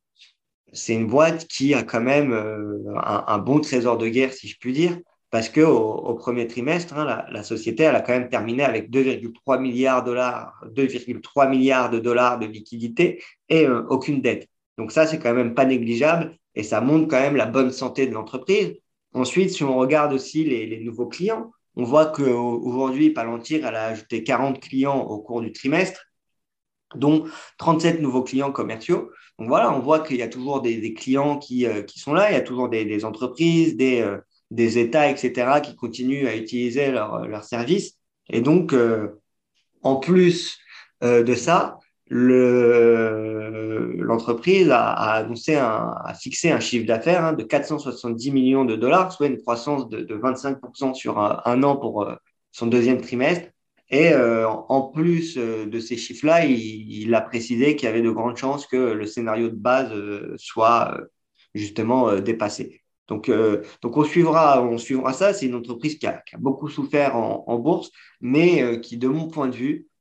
c'est 0.72 0.94
une 0.94 1.06
boîte 1.06 1.46
qui 1.46 1.74
a 1.74 1.82
quand 1.82 2.00
même 2.00 2.32
un, 2.32 3.38
bon 3.38 3.60
trésor 3.60 3.98
de 3.98 4.08
guerre, 4.08 4.32
si 4.32 4.48
je 4.48 4.56
puis 4.58 4.72
dire, 4.72 4.98
parce 5.32 5.48
qu'au 5.48 5.62
au 5.62 6.14
premier 6.14 6.46
trimestre, 6.46 6.94
hein, 6.94 7.24
la, 7.30 7.42
société 7.42 7.84
elle 7.84 7.96
a 7.96 8.02
quand 8.02 8.12
même 8.12 8.28
terminé 8.28 8.62
avec 8.64 8.90
2,3 8.90 9.60
milliards, 9.60 10.04
dollars, 10.04 10.62
2,3 10.74 11.48
milliards 11.48 11.90
de 11.90 11.98
dollars 11.98 12.38
de 12.38 12.46
liquidités 12.46 13.22
et 13.48 13.66
euh, 13.66 13.82
aucune 13.88 14.20
dette. 14.20 14.48
Donc 14.76 14.92
ça, 14.92 15.06
c'est 15.06 15.18
quand 15.18 15.32
même 15.32 15.54
pas 15.54 15.64
négligeable 15.64 16.36
et 16.54 16.62
ça 16.62 16.82
montre 16.82 17.08
quand 17.08 17.20
même 17.20 17.36
la 17.36 17.46
bonne 17.46 17.70
santé 17.70 18.06
de 18.06 18.12
l'entreprise. 18.12 18.74
Ensuite, 19.14 19.50
si 19.50 19.64
on 19.64 19.76
regarde 19.76 20.12
aussi 20.12 20.44
les, 20.44 20.66
les 20.66 20.80
nouveaux 20.80 21.06
clients, 21.06 21.52
on 21.76 21.84
voit 21.84 22.06
qu'aujourd'hui, 22.06 23.10
Palantir 23.10 23.66
elle 23.66 23.76
a 23.76 23.86
ajouté 23.86 24.22
40 24.22 24.60
clients 24.60 25.00
au 25.00 25.18
cours 25.20 25.40
du 25.40 25.52
trimestre, 25.52 26.04
dont 26.94 27.24
37 27.58 28.00
nouveaux 28.00 28.22
clients 28.22 28.52
commerciaux. 28.52 29.10
Donc 29.38 29.48
voilà, 29.48 29.72
on 29.72 29.80
voit 29.80 30.00
qu'il 30.00 30.16
y 30.16 30.22
a 30.22 30.28
toujours 30.28 30.60
des, 30.60 30.76
des 30.76 30.92
clients 30.92 31.38
qui, 31.38 31.66
euh, 31.66 31.82
qui, 31.82 31.98
sont 31.98 32.12
là, 32.12 32.30
il 32.30 32.34
y 32.34 32.36
a 32.36 32.42
toujours 32.42 32.68
des, 32.68 32.84
des 32.84 33.04
entreprises, 33.04 33.76
des, 33.76 34.00
euh, 34.02 34.18
des 34.50 34.78
États, 34.78 35.10
etc., 35.10 35.60
qui 35.62 35.74
continuent 35.74 36.26
à 36.26 36.36
utiliser 36.36 36.90
leurs 36.90 37.26
leur 37.26 37.44
services. 37.44 37.96
Et 38.28 38.42
donc, 38.42 38.74
euh, 38.74 39.20
en 39.82 39.96
plus 39.96 40.58
euh, 41.02 41.22
de 41.22 41.34
ça, 41.34 41.78
l'entreprise 43.98 44.70
a, 44.70 44.92
annoncé 44.92 45.56
un, 45.56 45.94
a 46.04 46.14
fixé 46.14 46.50
un 46.50 46.60
chiffre 46.60 46.86
d'affaires 46.86 47.24
hein, 47.24 47.32
de 47.32 47.42
470 47.42 48.30
millions 48.30 48.64
de 48.64 48.76
dollars, 48.76 49.12
soit 49.12 49.28
une 49.28 49.40
croissance 49.40 49.88
de, 49.88 50.00
de 50.00 50.14
25% 50.16 50.94
sur 50.94 51.18
un, 51.18 51.62
an 51.62 51.76
pour 51.76 52.02
euh, 52.02 52.14
son 52.50 52.66
deuxième 52.66 53.00
trimestre. 53.00 53.48
Et 53.90 54.14
en 54.14 54.82
plus 54.94 55.36
de 55.36 55.78
ces 55.78 55.98
chiffres-là, 55.98 56.46
il, 56.46 57.14
a 57.14 57.20
précisé 57.20 57.76
qu'il 57.76 57.84
y 57.84 57.88
avait 57.90 58.00
de 58.00 58.10
grandes 58.10 58.38
chances 58.38 58.66
que 58.66 58.76
le 58.78 59.04
scénario 59.04 59.50
de 59.50 59.54
base 59.54 59.92
soit 60.38 60.96
justement 61.54 62.14
dépassé. 62.14 62.82
Donc, 63.12 63.28
euh, 63.28 63.62
donc 63.82 63.96
on, 63.96 64.04
suivra, 64.04 64.62
on 64.62 64.78
suivra 64.78 65.12
ça. 65.12 65.34
C'est 65.34 65.46
une 65.46 65.54
entreprise 65.54 65.98
qui 65.98 66.06
a, 66.06 66.22
beaucoup 66.38 66.68
souffert 66.68 67.16
en, 67.16 67.58
bourse, 67.58 67.90
mais 68.20 68.62
euh, 68.62 68.78
qui, 68.78 68.96
de 68.96 69.08
mon 69.08 69.28
point 69.28 69.48
de 69.48 69.54
vue, 69.54 69.86
euh, 69.86 69.91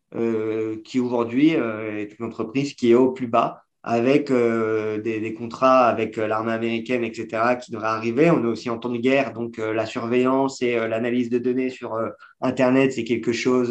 qui 0.84 1.00
aujourd'hui 1.00 1.52
est 1.52 2.16
une 2.20 2.26
entreprise 2.26 2.74
qui 2.74 2.92
est 2.92 2.96
au 2.96 3.12
plus 3.12 3.28
bas, 3.28 3.64
avec 3.84 4.32
des, 4.32 5.34
contrats 5.38 5.88
avec 5.88 6.18
l'armée 6.18 6.52
américaine, 6.52 7.04
etc., 7.04 7.56
qui 7.62 7.72
devraient 7.72 7.88
arriver. 7.88 8.30
On 8.30 8.44
est 8.44 8.48
aussi 8.48 8.70
en 8.70 8.78
temps 8.78 8.90
de 8.90 8.98
guerre, 8.98 9.34
donc 9.34 9.58
la 9.58 9.86
surveillance 9.86 10.62
et 10.62 10.76
l'analyse 10.76 11.30
de 11.30 11.38
données 11.38 11.70
sur 11.70 11.98
Internet, 12.42 12.94
c'est 12.94 13.06
quelque 13.06 13.32
chose 13.32 13.70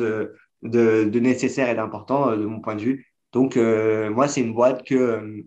de, 0.63 1.05
de 1.05 1.21
nécessaire 1.21 1.69
et 1.69 1.75
d'important 1.75 2.37
de 2.37 2.47
mon 2.47 2.61
point 2.61 2.75
de 2.75 2.83
vue. 2.83 3.07
Donc, 3.33 3.57
moi, 3.57 4.27
c'est 4.27 4.41
une 4.41 4.55
boîte 4.55 4.85
que 4.87 5.45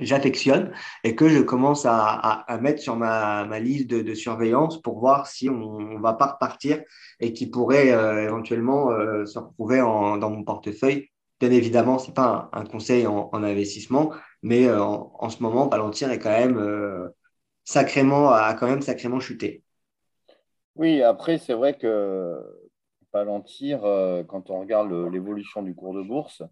j'affectionne 0.00 0.72
et 1.04 1.14
que 1.14 1.28
je 1.28 1.40
commence 1.40 1.86
à, 1.86 1.94
à, 1.94 2.58
mettre 2.58 2.80
sur 2.80 2.96
ma, 2.96 3.44
ma 3.44 3.60
liste 3.60 3.88
de, 3.88 4.14
surveillance 4.14 4.80
pour 4.80 4.98
voir 4.98 5.26
si 5.26 5.48
on 5.48 5.80
ne 5.80 6.00
va 6.00 6.14
pas 6.14 6.26
repartir 6.26 6.82
et 7.20 7.32
qui 7.32 7.46
pourrait 7.46 7.92
euh, 7.92 8.24
éventuellement 8.24 8.90
euh, 8.90 9.24
se 9.26 9.38
retrouver 9.38 9.78
dans 9.78 10.30
mon 10.30 10.42
portefeuille. 10.42 11.08
Bien 11.38 11.50
évidemment, 11.50 11.98
ce 11.98 12.08
n'est 12.08 12.14
pas 12.14 12.50
un, 12.52 12.64
conseil 12.64 13.06
en, 13.06 13.30
en, 13.32 13.42
investissement, 13.42 14.12
mais 14.42 14.66
euh, 14.66 14.82
en, 14.82 15.12
en, 15.18 15.28
ce 15.30 15.42
moment, 15.42 15.68
Palantir 15.68 16.10
est 16.10 16.18
quand 16.18 16.30
même 16.30 17.10
sacrément, 17.64 18.30
a 18.30 18.52
quand 18.54 18.68
même 18.68 18.82
sacrément 18.82 19.20
chuté. 19.20 19.62
Oui, 20.76 21.02
après, 21.02 21.38
c'est 21.38 21.54
vrai 21.54 21.74
que 21.74 22.38
Palantir, 23.12 23.80
quand 24.28 24.50
on 24.50 24.60
regarde 24.60 24.92
l'évolution 25.10 25.62
du 25.62 25.74
cours 25.74 25.94
de 25.94 26.02
bourse, 26.02 26.42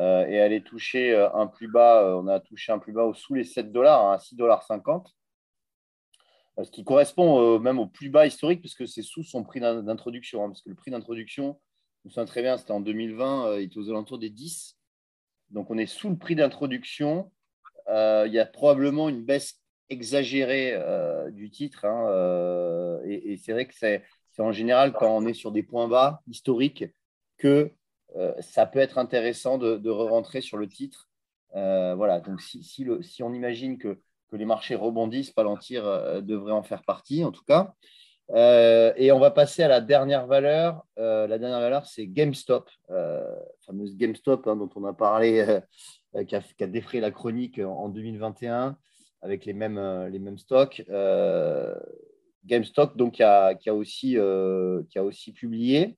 euh, 0.00 0.26
et 0.26 0.40
aller 0.40 0.60
toucher 0.60 1.12
euh, 1.14 1.32
un 1.34 1.46
plus 1.46 1.68
bas, 1.68 2.02
euh, 2.02 2.14
on 2.16 2.26
a 2.26 2.40
touché 2.40 2.72
un 2.72 2.80
plus 2.80 2.92
bas 2.92 3.08
sous 3.14 3.34
les 3.34 3.44
7 3.44 3.70
dollars, 3.70 4.04
hein, 4.04 4.14
à 4.14 4.16
6,50 4.16 4.36
dollars, 4.36 4.66
ce 6.64 6.70
qui 6.70 6.82
correspond 6.84 7.58
même 7.60 7.78
au 7.78 7.86
plus 7.86 8.10
bas 8.10 8.26
historique, 8.26 8.60
puisque 8.60 8.88
c'est 8.88 9.02
sous 9.02 9.22
son 9.22 9.44
prix 9.44 9.60
d'introduction, 9.60 10.44
hein, 10.44 10.48
parce 10.48 10.62
que 10.62 10.68
le 10.68 10.74
prix 10.74 10.90
d'introduction, 10.90 11.60
me 12.04 12.10
souviens 12.10 12.24
très 12.24 12.42
bien, 12.42 12.56
c'était 12.58 12.72
en 12.72 12.80
2020, 12.80 13.58
il 13.58 13.64
était 13.64 13.78
aux 13.78 13.88
alentours 13.88 14.18
des 14.18 14.30
10. 14.30 14.76
Donc 15.50 15.70
on 15.70 15.78
est 15.78 15.86
sous 15.86 16.10
le 16.10 16.16
prix 16.16 16.34
d'introduction. 16.34 17.32
il 17.88 18.30
y 18.30 18.38
a 18.38 18.46
probablement 18.46 19.08
une 19.08 19.24
baisse 19.24 19.60
exagérée 19.88 20.78
du 21.32 21.50
titre. 21.50 21.86
Hein, 21.86 23.00
et, 23.04 23.36
c'est 23.36 23.52
vrai 23.52 23.66
que 23.66 23.74
c'est 23.74 24.02
en 24.38 24.52
général 24.52 24.92
quand 24.92 25.16
on 25.16 25.26
est 25.26 25.34
sur 25.34 25.50
des 25.50 25.62
points 25.62 25.88
bas 25.88 26.20
historiques 26.26 26.84
que 27.38 27.72
ça 28.40 28.66
peut 28.66 28.78
être 28.78 28.98
intéressant 28.98 29.58
de, 29.58 29.76
de 29.76 29.90
rentrer 29.90 30.40
sur 30.40 30.56
le 30.56 30.68
titre. 30.68 31.08
Euh, 31.56 31.94
voilà, 31.94 32.20
donc 32.20 32.40
si, 32.40 32.62
si, 32.62 33.22
on 33.22 33.32
imagine 33.32 33.78
que, 33.78 34.00
que, 34.30 34.36
les 34.36 34.44
marchés 34.44 34.74
rebondissent, 34.74 35.30
Palantir 35.30 35.86
euh, 35.86 36.20
devrait 36.20 36.52
en 36.52 36.62
faire 36.62 36.82
partie, 36.82 37.24
en 37.24 37.30
tout 37.30 37.44
cas. 37.44 37.74
et 38.34 39.12
on 39.12 39.20
va 39.20 39.30
passer 39.30 39.62
à 39.62 39.68
la 39.68 39.80
dernière 39.80 40.26
valeur. 40.26 40.84
la 40.96 41.38
dernière 41.38 41.60
valeur, 41.60 41.86
c'est 41.86 42.06
GameStop, 42.06 42.70
fameuse 43.66 43.96
GameStop 43.96 44.46
hein, 44.46 44.56
dont 44.56 44.70
on 44.74 44.84
a 44.84 44.92
parlé, 44.92 45.60
qui, 46.26 46.34
a, 46.34 46.40
qui, 46.40 46.64
a, 46.64 46.66
défrayé 46.66 47.00
la 47.00 47.10
chronique 47.10 47.60
en 47.60 47.88
2021 47.88 48.76
avec 49.22 49.44
les 49.46 49.52
mêmes, 49.52 50.08
les 50.10 50.18
mêmes 50.18 50.38
stocks. 50.38 50.82
GameStop, 52.46 52.96
donc, 52.96 53.14
qui 53.14 53.22
a, 53.22 53.54
qui 53.54 53.70
a, 53.70 53.74
aussi, 53.74 54.18
qui 54.90 54.98
a 54.98 55.04
aussi 55.04 55.32
publié. 55.32 55.96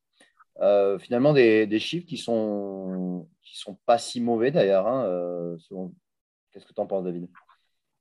Euh, 0.61 0.99
finalement 0.99 1.35
des, 1.35 1.67
des, 1.67 1.79
chiffres 1.79 2.07
qui 2.07 2.17
sont 2.17 3.29
qui 3.43 3.59
sont 3.59 3.77
pas 3.85 3.99
si 3.99 4.21
mauvais 4.21 4.51
d'ailleurs. 4.51 4.87
Hein, 4.87 5.05
euh, 5.05 5.57
qu'est-ce 6.51 6.65
que 6.65 6.73
tu 6.73 6.81
en 6.81 6.87
penses, 6.87 7.05
David? 7.05 7.29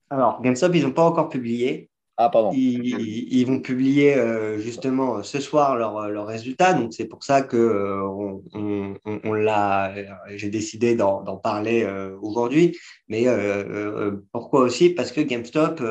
Alors, 0.08 0.40
GameStop, 0.40 0.74
ils 0.74 0.84
n'ont 0.84 0.92
pas 0.92 1.04
encore 1.04 1.28
publié. 1.28 1.90
Ah, 2.16 2.30
pardon. 2.30 2.50
Ils, 2.54 3.30
ils 3.30 3.46
vont 3.46 3.60
publier 3.60 4.14
euh, 4.14 4.58
justement 4.58 5.22
ce 5.22 5.38
soir 5.38 5.76
leurs 5.76 6.08
leur 6.08 6.26
résultats. 6.26 6.72
Donc, 6.72 6.94
c'est 6.94 7.04
pour 7.04 7.24
ça 7.24 7.42
que 7.42 8.00
on, 8.02 8.42
on, 8.54 8.94
on 9.04 9.32
l'a. 9.34 9.92
J'ai 10.28 10.48
décidé 10.48 10.94
d'en 10.94 11.36
parler 11.36 11.86
aujourd'hui. 12.22 12.78
Mais 13.08 13.26
pourquoi 14.32 14.60
aussi? 14.60 14.90
Parce 14.90 15.12
que 15.12 15.20
GameStop 15.20 15.82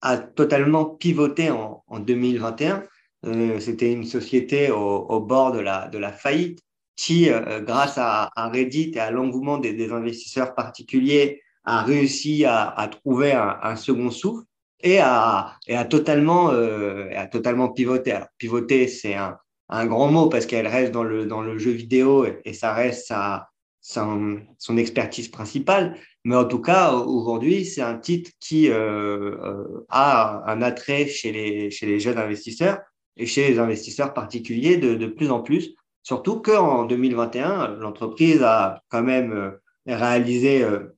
a 0.00 0.16
totalement 0.16 0.86
pivoté 0.86 1.50
en, 1.50 1.84
en 1.86 1.98
2021 1.98 2.82
euh, 3.26 3.58
c'était 3.58 3.92
une 3.92 4.04
société 4.04 4.70
au, 4.70 5.20
bord 5.20 5.52
de 5.52 5.58
la, 5.58 6.12
faillite 6.12 6.60
qui, 6.96 7.30
euh, 7.30 7.60
grâce 7.60 7.94
à, 7.96 8.30
Reddit 8.36 8.92
et 8.94 9.00
à 9.00 9.10
l'engouement 9.10 9.58
des, 9.58 9.92
investisseurs 9.92 10.54
particuliers, 10.54 11.42
a 11.64 11.82
réussi 11.82 12.44
à, 12.46 12.88
trouver 13.02 13.32
un, 13.32 13.76
second 13.76 14.10
souffle 14.10 14.44
et 14.80 15.00
a, 15.00 15.58
totalement, 15.90 16.50
euh, 16.52 17.10
a 17.14 17.26
totalement 17.26 17.70
pivoté. 17.70 18.12
Alors, 18.12 18.28
pivoter, 18.38 18.88
c'est 18.88 19.14
un, 19.14 19.86
grand 19.86 20.10
mot 20.10 20.28
parce 20.28 20.46
qu'elle 20.46 20.66
reste 20.66 20.92
dans 20.92 21.04
le, 21.04 21.26
dans 21.26 21.42
le 21.42 21.58
jeu 21.58 21.72
vidéo 21.72 22.24
et, 22.44 22.52
ça 22.54 22.72
reste 22.72 23.08
sa, 23.08 23.50
son, 23.80 24.40
son, 24.58 24.76
expertise 24.78 25.28
principale. 25.28 25.98
Mais 26.24 26.36
en 26.36 26.44
tout 26.44 26.60
cas, 26.60 26.92
aujourd'hui, 26.92 27.66
c'est 27.66 27.82
un 27.82 27.98
titre 27.98 28.30
qui 28.40 28.70
a 28.70 30.42
un 30.46 30.62
attrait 30.62 31.06
chez 31.06 31.32
les, 31.32 31.70
chez 31.70 31.86
les 31.86 32.00
jeunes 32.00 32.18
investisseurs 32.18 32.78
et 33.18 33.26
chez 33.26 33.48
les 33.48 33.58
investisseurs 33.58 34.14
particuliers 34.14 34.76
de, 34.76 34.94
de 34.94 35.06
plus 35.06 35.30
en 35.30 35.40
plus. 35.40 35.74
Surtout 36.08 36.40
qu'en 36.40 36.86
2021, 36.86 37.76
l'entreprise 37.80 38.42
a 38.42 38.82
quand 38.88 39.02
même 39.02 39.30
euh, 39.32 39.50
réalisé 39.86 40.62
euh, 40.62 40.96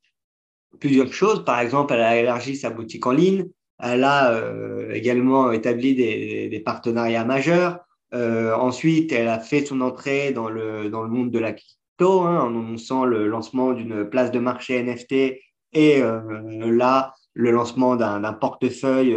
plusieurs 0.79 1.13
choses. 1.13 1.45
Par 1.45 1.59
exemple, 1.59 1.95
elle 1.95 2.03
a 2.03 2.17
élargi 2.17 2.55
sa 2.55 2.71
boutique 2.71 3.05
en 3.07 3.11
ligne. 3.11 3.49
Elle 3.81 4.05
a 4.05 4.31
euh, 4.31 4.93
également 4.93 5.51
établi 5.51 5.97
des, 5.97 6.63
partenariats 6.65 7.25
majeurs. 7.25 7.81
Ensuite, 8.13 9.11
elle 9.11 9.27
a 9.27 9.41
fait 9.41 9.67
son 9.67 9.81
entrée 9.81 10.31
dans 10.31 10.49
le, 10.49 10.91
dans 10.91 11.03
le 11.03 11.09
monde 11.09 11.33
de 11.33 11.41
la 11.41 11.57
tôt, 11.97 12.23
hein, 12.23 12.41
en 12.43 12.51
annonçant 12.51 13.05
le 13.05 13.27
lancement 13.27 13.73
d'une 13.73 14.09
place 14.09 14.31
de 14.31 14.39
marché 14.39 14.81
NFT 14.81 15.41
et 15.73 16.03
là, 16.03 17.15
le 17.35 17.51
lancement 17.51 17.97
d'un 17.97 18.33
portefeuille 18.33 19.17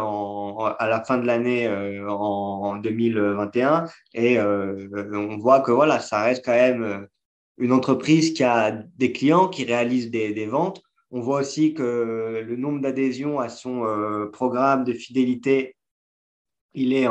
à 0.78 0.88
la 0.88 1.04
fin 1.04 1.18
de 1.18 1.26
l'année 1.26 1.68
en, 2.08 2.76
2021. 2.78 3.86
Et 4.14 4.40
on 4.40 5.38
voit 5.38 5.62
que 5.62 5.72
voilà, 5.72 6.00
ça 6.00 6.24
reste 6.24 6.46
quand 6.46 6.52
même 6.52 7.08
une 7.58 7.72
entreprise 7.74 8.34
qui 8.34 8.44
a 8.44 8.72
des 8.72 9.12
clients, 9.12 9.48
qui 9.48 9.66
réalise 9.66 10.10
des, 10.10 10.46
ventes. 10.46 10.82
On 11.12 11.22
voit 11.22 11.40
aussi 11.40 11.74
que 11.74 12.44
le 12.46 12.56
nombre 12.56 12.82
d'adhésions 12.82 13.40
à 13.40 13.50
son 13.50 14.30
programme 14.32 14.84
de 14.84 14.94
fidélité, 14.94 15.76
il 16.74 16.94
est 16.94 17.08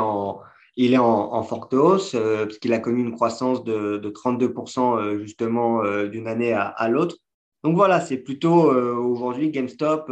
en, 0.97 1.43
forte 1.43 1.73
hausse, 1.73 2.15
euh, 2.15 2.45
puisqu'il 2.45 2.73
a 2.73 2.79
connu 2.79 3.01
une 3.01 3.13
croissance 3.13 3.63
de, 3.63 3.99
32% 4.09 4.97
euh, 4.97 5.19
justement 5.19 5.83
euh, 5.83 6.07
d'une 6.07 6.27
année 6.27 6.53
à, 6.53 6.87
l'autre. 6.89 7.17
Donc 7.63 7.75
voilà, 7.75 7.99
c'est 7.99 8.17
plutôt 8.17 8.71
aujourd'hui 8.71 9.51
GameStop, 9.51 10.07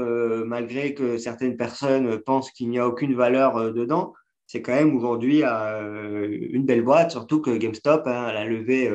malgré 0.46 0.94
que 0.94 1.18
certaines 1.18 1.56
personnes 1.56 2.18
pensent 2.20 2.52
qu'il 2.52 2.70
n'y 2.70 2.78
a 2.78 2.86
aucune 2.86 3.16
valeur 3.16 3.74
dedans, 3.74 4.14
c'est 4.48 4.62
quand 4.62 4.74
même 4.74 4.94
aujourd'hui 4.94 5.44
une 5.44 6.66
belle 6.66 6.82
boîte, 6.82 7.12
surtout 7.12 7.40
que 7.40 7.56
GameStop, 7.56 8.06
hein, 8.06 8.26
a 8.26 8.44
levé 8.44 8.92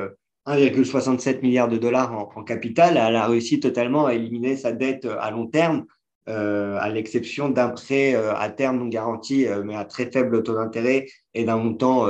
1,67 0.47 1.43
milliard 1.43 1.69
de 1.69 1.79
dollars 1.79 2.13
en, 2.37 2.43
capital, 2.43 2.97
elle 2.97 3.17
a 3.17 3.27
réussi 3.27 3.61
totalement 3.61 4.07
à 4.07 4.15
éliminer 4.15 4.57
sa 4.57 4.73
dette 4.73 5.07
à 5.21 5.31
long 5.31 5.47
terme 5.47 5.87
euh, 6.29 6.79
à 6.79 6.89
l'exception 6.89 7.49
d'un 7.49 7.71
prêt 7.71 8.15
euh, 8.15 8.33
à 8.37 8.49
terme 8.49 8.79
non 8.79 8.87
garanti, 8.87 9.49
euh, 9.49 9.65
mais 9.65 9.75
à 9.75 9.85
très 9.85 10.09
faible 10.09 10.45
taux 10.45 10.55
d'intérêt 10.55 11.07
et 11.35 11.43
d'un 11.43 11.57
montant 11.57 12.07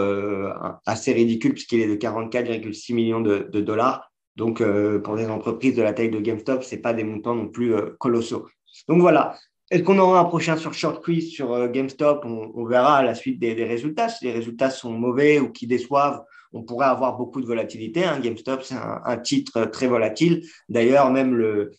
assez 0.84 1.12
ridicule 1.12 1.54
puisqu'il 1.54 1.80
est 1.80 1.88
de 1.88 1.94
44,6 1.94 2.94
millions 2.94 3.20
de, 3.22 3.48
dollars. 3.60 4.10
Donc, 4.36 4.62
pour 5.04 5.16
des 5.16 5.26
entreprises 5.26 5.76
de 5.76 5.82
la 5.82 5.92
taille 5.92 6.10
de 6.10 6.18
GameStop, 6.18 6.62
ce 6.62 6.76
pas 6.76 6.92
des 6.92 7.04
montants 7.04 7.34
non 7.34 7.48
plus 7.48 7.74
colossaux. 7.98 8.48
Donc 8.88 9.00
voilà. 9.00 9.36
Est-ce 9.70 9.82
qu'on 9.84 9.98
aura 9.98 10.20
un 10.20 10.24
prochain 10.24 10.56
sur 10.56 10.74
short 10.74 11.02
quiz 11.02 11.30
sur 11.30 11.68
GameStop? 11.68 12.24
On, 12.24 12.64
verra 12.64 12.96
à 12.96 13.02
la 13.02 13.14
suite 13.14 13.38
des, 13.38 13.52
résultats. 13.64 14.08
Si 14.08 14.24
les 14.24 14.32
résultats 14.32 14.70
sont 14.70 14.90
mauvais 14.90 15.38
ou 15.38 15.50
qui 15.50 15.66
déçoivent, 15.66 16.22
on 16.52 16.62
pourrait 16.62 16.86
avoir 16.86 17.16
beaucoup 17.16 17.40
de 17.40 17.46
volatilité. 17.46 18.04
Hein. 18.04 18.20
GameStop, 18.20 18.62
c'est 18.62 18.74
un, 18.74 19.16
titre 19.18 19.64
très 19.66 19.86
volatile. 19.86 20.42
D'ailleurs, 20.68 21.10
même 21.10 21.34
le, 21.34 21.72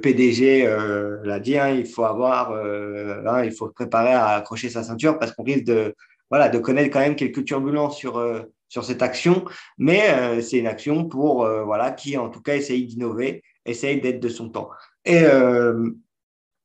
PDG 0.00 0.66
euh, 0.66 1.18
l'a 1.24 1.40
dit, 1.40 1.58
hein, 1.58 1.70
il 1.70 1.86
faut 1.86 2.04
avoir, 2.04 2.52
euh, 2.52 3.22
hein, 3.26 3.44
il 3.44 3.52
faut 3.52 3.68
se 3.68 3.72
préparer 3.72 4.12
à 4.12 4.28
accrocher 4.28 4.70
sa 4.70 4.82
ceinture 4.82 5.18
parce 5.18 5.32
qu'on 5.32 5.44
risque 5.44 5.64
de, 5.64 5.94
voilà, 6.30 6.48
de 6.48 6.58
connaître 6.58 6.90
quand 6.90 7.00
même 7.00 7.16
quelques 7.16 7.44
turbulences 7.44 7.96
sur, 7.96 8.18
euh, 8.18 8.40
sur 8.68 8.84
cette 8.84 9.02
action. 9.02 9.44
Mais 9.78 10.40
c'est 10.42 10.58
une 10.58 10.66
action 10.66 11.06
pour, 11.06 11.46
voilà, 11.64 11.90
qui 11.90 12.16
en 12.16 12.28
tout 12.28 12.42
cas 12.42 12.56
essaye 12.56 12.86
d'innover, 12.86 13.42
essaye 13.64 14.00
d'être 14.00 14.20
de 14.20 14.28
son 14.28 14.50
temps. 14.50 14.68
Et 15.04 15.22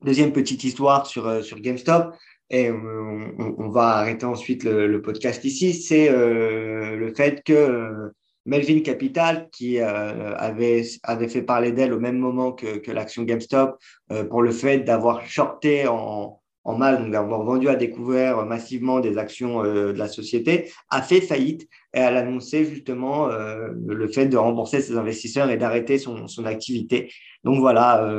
deuxième 0.04 0.34
petite 0.34 0.66
histoire 0.66 1.06
sur, 1.06 1.42
sur 1.46 1.62
GameStop, 1.62 2.14
et 2.54 2.72
on, 2.72 3.70
va 3.70 3.98
arrêter 3.98 4.26
ensuite 4.26 4.64
le, 4.64 5.02
podcast 5.02 5.44
ici, 5.44 5.74
c'est 5.74 6.10
le 6.10 7.12
fait 7.16 7.44
que 7.44 8.12
Melvin 8.46 8.82
Capital, 8.82 9.50
qui 9.52 9.80
euh, 9.80 10.36
avait, 10.36 10.84
fait 10.84 11.44
parler 11.44 11.72
d'elle 11.72 11.94
au 11.94 12.00
même 12.00 12.18
moment 12.18 12.52
que, 12.52 12.92
l'action 12.92 13.24
GameStop 13.24 13.78
euh, 14.12 14.26
pour 14.26 14.42
le 14.42 14.52
fait 14.52 14.80
d'avoir 14.80 15.26
shorté 15.26 15.88
en, 15.88 16.40
mal, 16.66 17.02
donc 17.02 17.12
d'avoir 17.12 17.44
vendu 17.44 17.68
à 17.68 17.76
découvert 17.76 18.46
massivement 18.46 19.02
des 19.02 19.18
actions 19.18 19.64
euh, 19.64 19.92
de 19.94 19.98
la 19.98 20.08
société, 20.08 20.72
a 20.90 21.02
fait 21.02 21.22
faillite 21.22 21.64
et 21.94 22.00
elle 22.00 22.18
a 22.18 22.20
annoncé 22.20 22.66
justement 22.66 23.28
le 23.28 24.08
fait 24.08 24.26
de 24.26 24.36
rembourser 24.36 24.82
ses 24.82 24.98
investisseurs 24.98 25.52
et 25.52 25.58
d'arrêter 25.58 26.00
son, 26.00 26.46
activité. 26.46 27.12
Donc 27.44 27.60
voilà, 27.60 28.10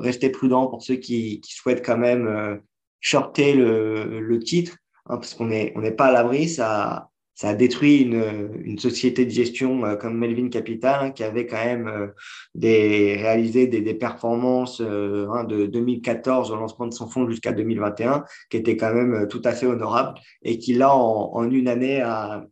restez 0.00 0.28
prudents 0.28 0.66
pour 0.66 0.82
ceux 0.82 0.96
qui 0.96 1.40
souhaitent 1.46 1.84
quand 1.84 1.96
même 1.96 2.60
shorter 3.04 3.52
le, 3.54 4.38
titre, 4.40 4.78
hein, 5.06 5.18
parce 5.18 5.34
qu'on 5.34 5.46
n'est 5.46 5.92
pas 5.92 6.06
à 6.06 6.12
l'abri, 6.12 6.48
ça 6.48 7.10
a 7.42 7.54
détruit 7.54 8.00
une, 8.00 8.78
société 8.78 9.26
de 9.26 9.30
gestion 9.30 9.84
euh, 9.84 9.94
comme 9.94 10.16
Melvin 10.16 10.48
Capital 10.48 11.04
hein, 11.04 11.10
qui 11.10 11.22
avait 11.22 11.46
quand 11.46 11.62
même 11.62 11.86
euh, 11.86 12.08
réalisé 12.54 13.66
des, 13.66 13.94
performances 13.94 14.80
euh, 14.80 15.28
hein, 15.30 15.44
de 15.44 15.66
2014 15.66 16.50
au 16.50 16.56
lancement 16.56 16.86
de 16.86 16.94
son 16.94 17.06
fonds 17.06 17.28
jusqu'à 17.28 17.52
2021 17.52 18.24
qui 18.50 18.56
étaient 18.56 18.78
quand 18.78 18.94
même 18.94 19.28
tout 19.28 19.42
à 19.44 19.52
fait 19.52 19.66
honorables 19.66 20.18
et 20.42 20.58
qui 20.58 20.72
là 20.72 20.96
en, 20.96 21.48
une 21.50 21.68
année 21.68 22.00
a, 22.00 22.46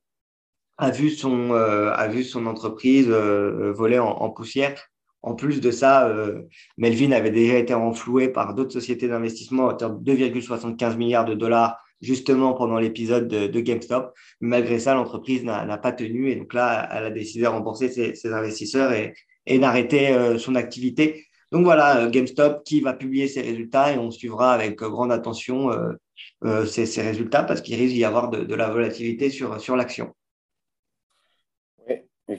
vu 0.93 1.11
son 1.11 2.47
entreprise 2.47 3.09
voler 3.09 3.99
en, 3.99 4.31
poussière. 4.31 4.92
En 5.23 5.35
plus 5.35 5.61
de 5.61 5.71
ça, 5.71 6.13
Melvin 6.77 7.13
avait 7.13 7.31
déjà 7.31 7.57
été 7.57 7.75
renfloué 7.75 8.29
par 8.29 8.55
d'autres 8.55 8.73
sociétés 8.73 9.07
d'investissement 9.07 9.69
à 9.69 9.73
hauteur 9.73 9.91
de 9.93 10.13
2,75 10.13 10.97
milliards 10.97 11.25
de 11.25 11.35
dollars 11.35 11.79
justement 12.03 12.53
pendant 12.53 12.79
l'épisode 12.79 13.29
de, 13.29 13.61
GameStop. 13.61 14.13
Malgré 14.41 14.79
ça, 14.79 14.95
l'entreprise 14.95 15.45
n'a 15.45 15.79
pas 15.79 15.93
tenu 15.93 16.31
et 16.31 16.37
donc 16.37 16.53
là, 16.53 16.89
elle 16.93 17.05
a 17.05 17.11
décidé 17.11 17.45
de 17.45 17.49
rembourser 17.49 17.89
ses, 17.89 18.33
investisseurs 18.33 18.93
et, 18.93 19.59
d'arrêter 19.59 20.09
euh, 20.09 20.39
son 20.39 20.55
activité. 20.57 21.27
Donc 21.53 21.65
voilà, 21.65 21.99
euh, 21.99 22.11
GameStop 22.11 22.65
qui 22.65 22.81
va 22.81 22.93
publier 22.93 23.29
ses 23.29 23.41
résultats 23.41 23.93
et 23.93 23.99
on 23.99 24.11
suivra 24.11 24.53
avec 24.53 24.77
grande 24.77 25.13
attention 25.13 25.71
euh, 26.45 26.67
ces, 26.67 27.03
résultats 27.03 27.45
parce 27.45 27.61
qu'il 27.61 27.77
risque 27.77 27.95
d'y 27.95 28.05
avoir 28.05 28.31
de, 28.31 28.55
la 28.55 28.69
volatilité 28.69 29.31
sur, 29.31 29.61
sur 29.61 29.77
l'action. 29.77 30.13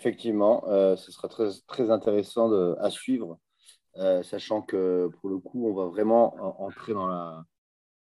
Effectivement, 0.03 0.63
ce 0.97 1.11
sera 1.11 1.29
très, 1.29 1.47
très 1.65 1.89
intéressant 1.89 2.51
à 2.75 2.89
suivre, 2.89 3.39
sachant 3.95 4.61
que 4.61 5.09
pour 5.21 5.29
le 5.29 5.37
coup, 5.37 5.65
on 5.65 5.73
va 5.73 5.85
vraiment 5.85 6.35
entrer 6.61 6.93
dans 6.93 7.07
la, 7.07 7.45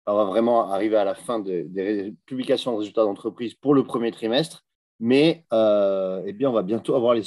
on 0.07 0.17
va 0.17 0.25
vraiment 0.25 0.71
arriver 0.71 0.97
à 0.97 1.05
la 1.05 1.15
fin 1.15 1.41
des 1.41 2.15
publications 2.27 2.73
de 2.73 2.79
résultats 2.79 3.03
d'entreprise 3.03 3.55
pour 3.55 3.75
le 3.75 3.85
premier 3.85 4.11
trimestre. 4.11 4.65
Mais 4.99 5.47
euh, 5.53 6.23
eh 6.27 6.33
bien, 6.33 6.51
on 6.51 6.53
va 6.53 6.63
bientôt 6.63 6.95
avoir 6.95 7.15
le 7.15 7.23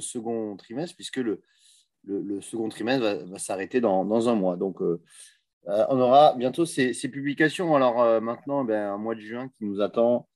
second 0.00 0.56
trimestre, 0.56 0.96
puisque 0.96 1.18
le, 1.18 1.42
le, 2.04 2.40
second 2.40 2.70
trimestre 2.70 3.26
va, 3.26 3.38
s'arrêter 3.38 3.80
dans, 3.80 4.28
un 4.28 4.34
mois. 4.34 4.56
Donc, 4.56 4.80
euh, 4.80 5.02
euh, 5.68 5.84
on 5.90 6.00
aura 6.00 6.34
bientôt 6.34 6.64
ces, 6.64 6.94
publications. 7.10 7.76
Alors 7.76 8.22
maintenant, 8.22 8.66
eh 8.68 8.74
un 8.74 8.96
mois 8.96 9.14
de 9.14 9.20
juin 9.20 9.48
qui 9.58 9.66
nous 9.66 9.82
attend, 9.82 10.28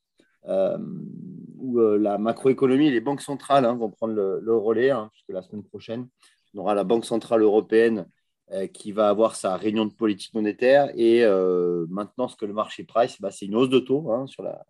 où 1.63 1.79
la 1.79 2.19
macroéconomie 2.19 2.89
et 2.89 2.91
les 2.91 3.01
banques 3.01 3.23
centrales 3.23 3.65
hein, 3.65 3.75
vont 3.75 3.91
prendre 3.91 4.15
le, 4.15 4.57
relais, 4.57 4.91
hein, 4.91 5.09
puisque 5.13 5.31
la 5.31 5.43
semaine 5.43 5.63
prochaine, 5.63 6.09
on 6.55 6.59
aura 6.59 6.75
la 6.75 6.85
Banque 6.85 7.05
centrale 7.05 7.43
européenne 7.43 8.07
euh, 8.53 8.67
qui 8.67 8.93
va 8.93 9.09
avoir 9.09 9.37
sa 9.37 9.57
réunion 9.57 9.87
de 9.87 9.95
politique 9.95 10.35
monétaire. 10.35 10.91
Et 10.95 11.25
euh, 11.25 11.87
maintenant, 11.89 12.29
ce 12.29 12.37
que 12.37 12.45
le 12.45 12.53
marché 12.53 12.85
price, 12.85 13.21
bah, 13.21 13.31
c'est 13.31 13.47
une 13.47 13.55
hausse 13.55 13.71
de 13.71 13.79
taux 13.79 14.13
hein, 14.13 14.27
sur 14.27 14.43
la, 14.43 14.63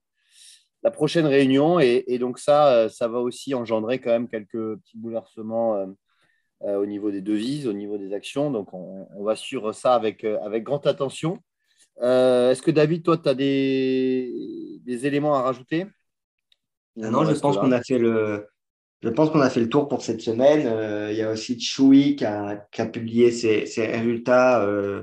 prochaine 0.92 1.26
réunion. 1.26 1.80
Et, 1.80 2.18
donc 2.18 2.38
ça, 2.38 2.74
euh, 2.74 2.88
ça 2.88 3.08
va 3.08 3.18
aussi 3.18 3.54
engendrer 3.54 4.00
quand 4.00 4.10
même 4.10 4.28
quelques 4.28 4.76
petits 4.76 4.96
bouleversements 4.96 5.86
au 6.60 6.86
niveau 6.86 7.10
des 7.10 7.22
devises, 7.22 7.66
au 7.66 7.72
niveau 7.72 7.98
des 7.98 8.12
actions. 8.12 8.50
Donc 8.52 8.72
on, 8.72 9.24
va 9.24 9.34
suivre 9.34 9.72
ça 9.72 9.94
avec, 9.94 10.22
avec 10.22 10.62
grande 10.62 10.86
attention. 10.86 11.38
Est-ce 12.00 12.62
que 12.62 12.70
David, 12.70 13.02
toi, 13.02 13.18
tu 13.18 13.28
as 13.28 13.34
des, 13.34 15.06
éléments 15.06 15.34
à 15.34 15.42
rajouter? 15.42 15.86
Ah 17.00 17.10
Non, 17.10 17.24
je 17.24 17.38
pense 17.38 17.56
qu'on 17.56 17.72
a 17.72 17.82
fait 17.82 17.98
le, 17.98 18.46
je 19.02 19.08
pense 19.08 19.30
qu'on 19.30 19.40
a 19.40 19.50
fait 19.50 19.60
le 19.60 19.68
tour 19.68 19.88
pour 19.88 20.02
cette 20.02 20.20
semaine. 20.20 20.66
Euh, 20.66 21.10
il 21.10 21.18
y 21.18 21.22
a 21.22 21.30
aussi 21.32 21.60
Choui 21.60 22.16
qui 22.16 22.24
a, 22.24 22.56
qui 22.70 22.80
a 22.80 22.86
publié 22.86 23.32
ses, 23.32 23.66
ses 23.66 23.86
résultats 23.86 24.62
euh, 24.64 25.02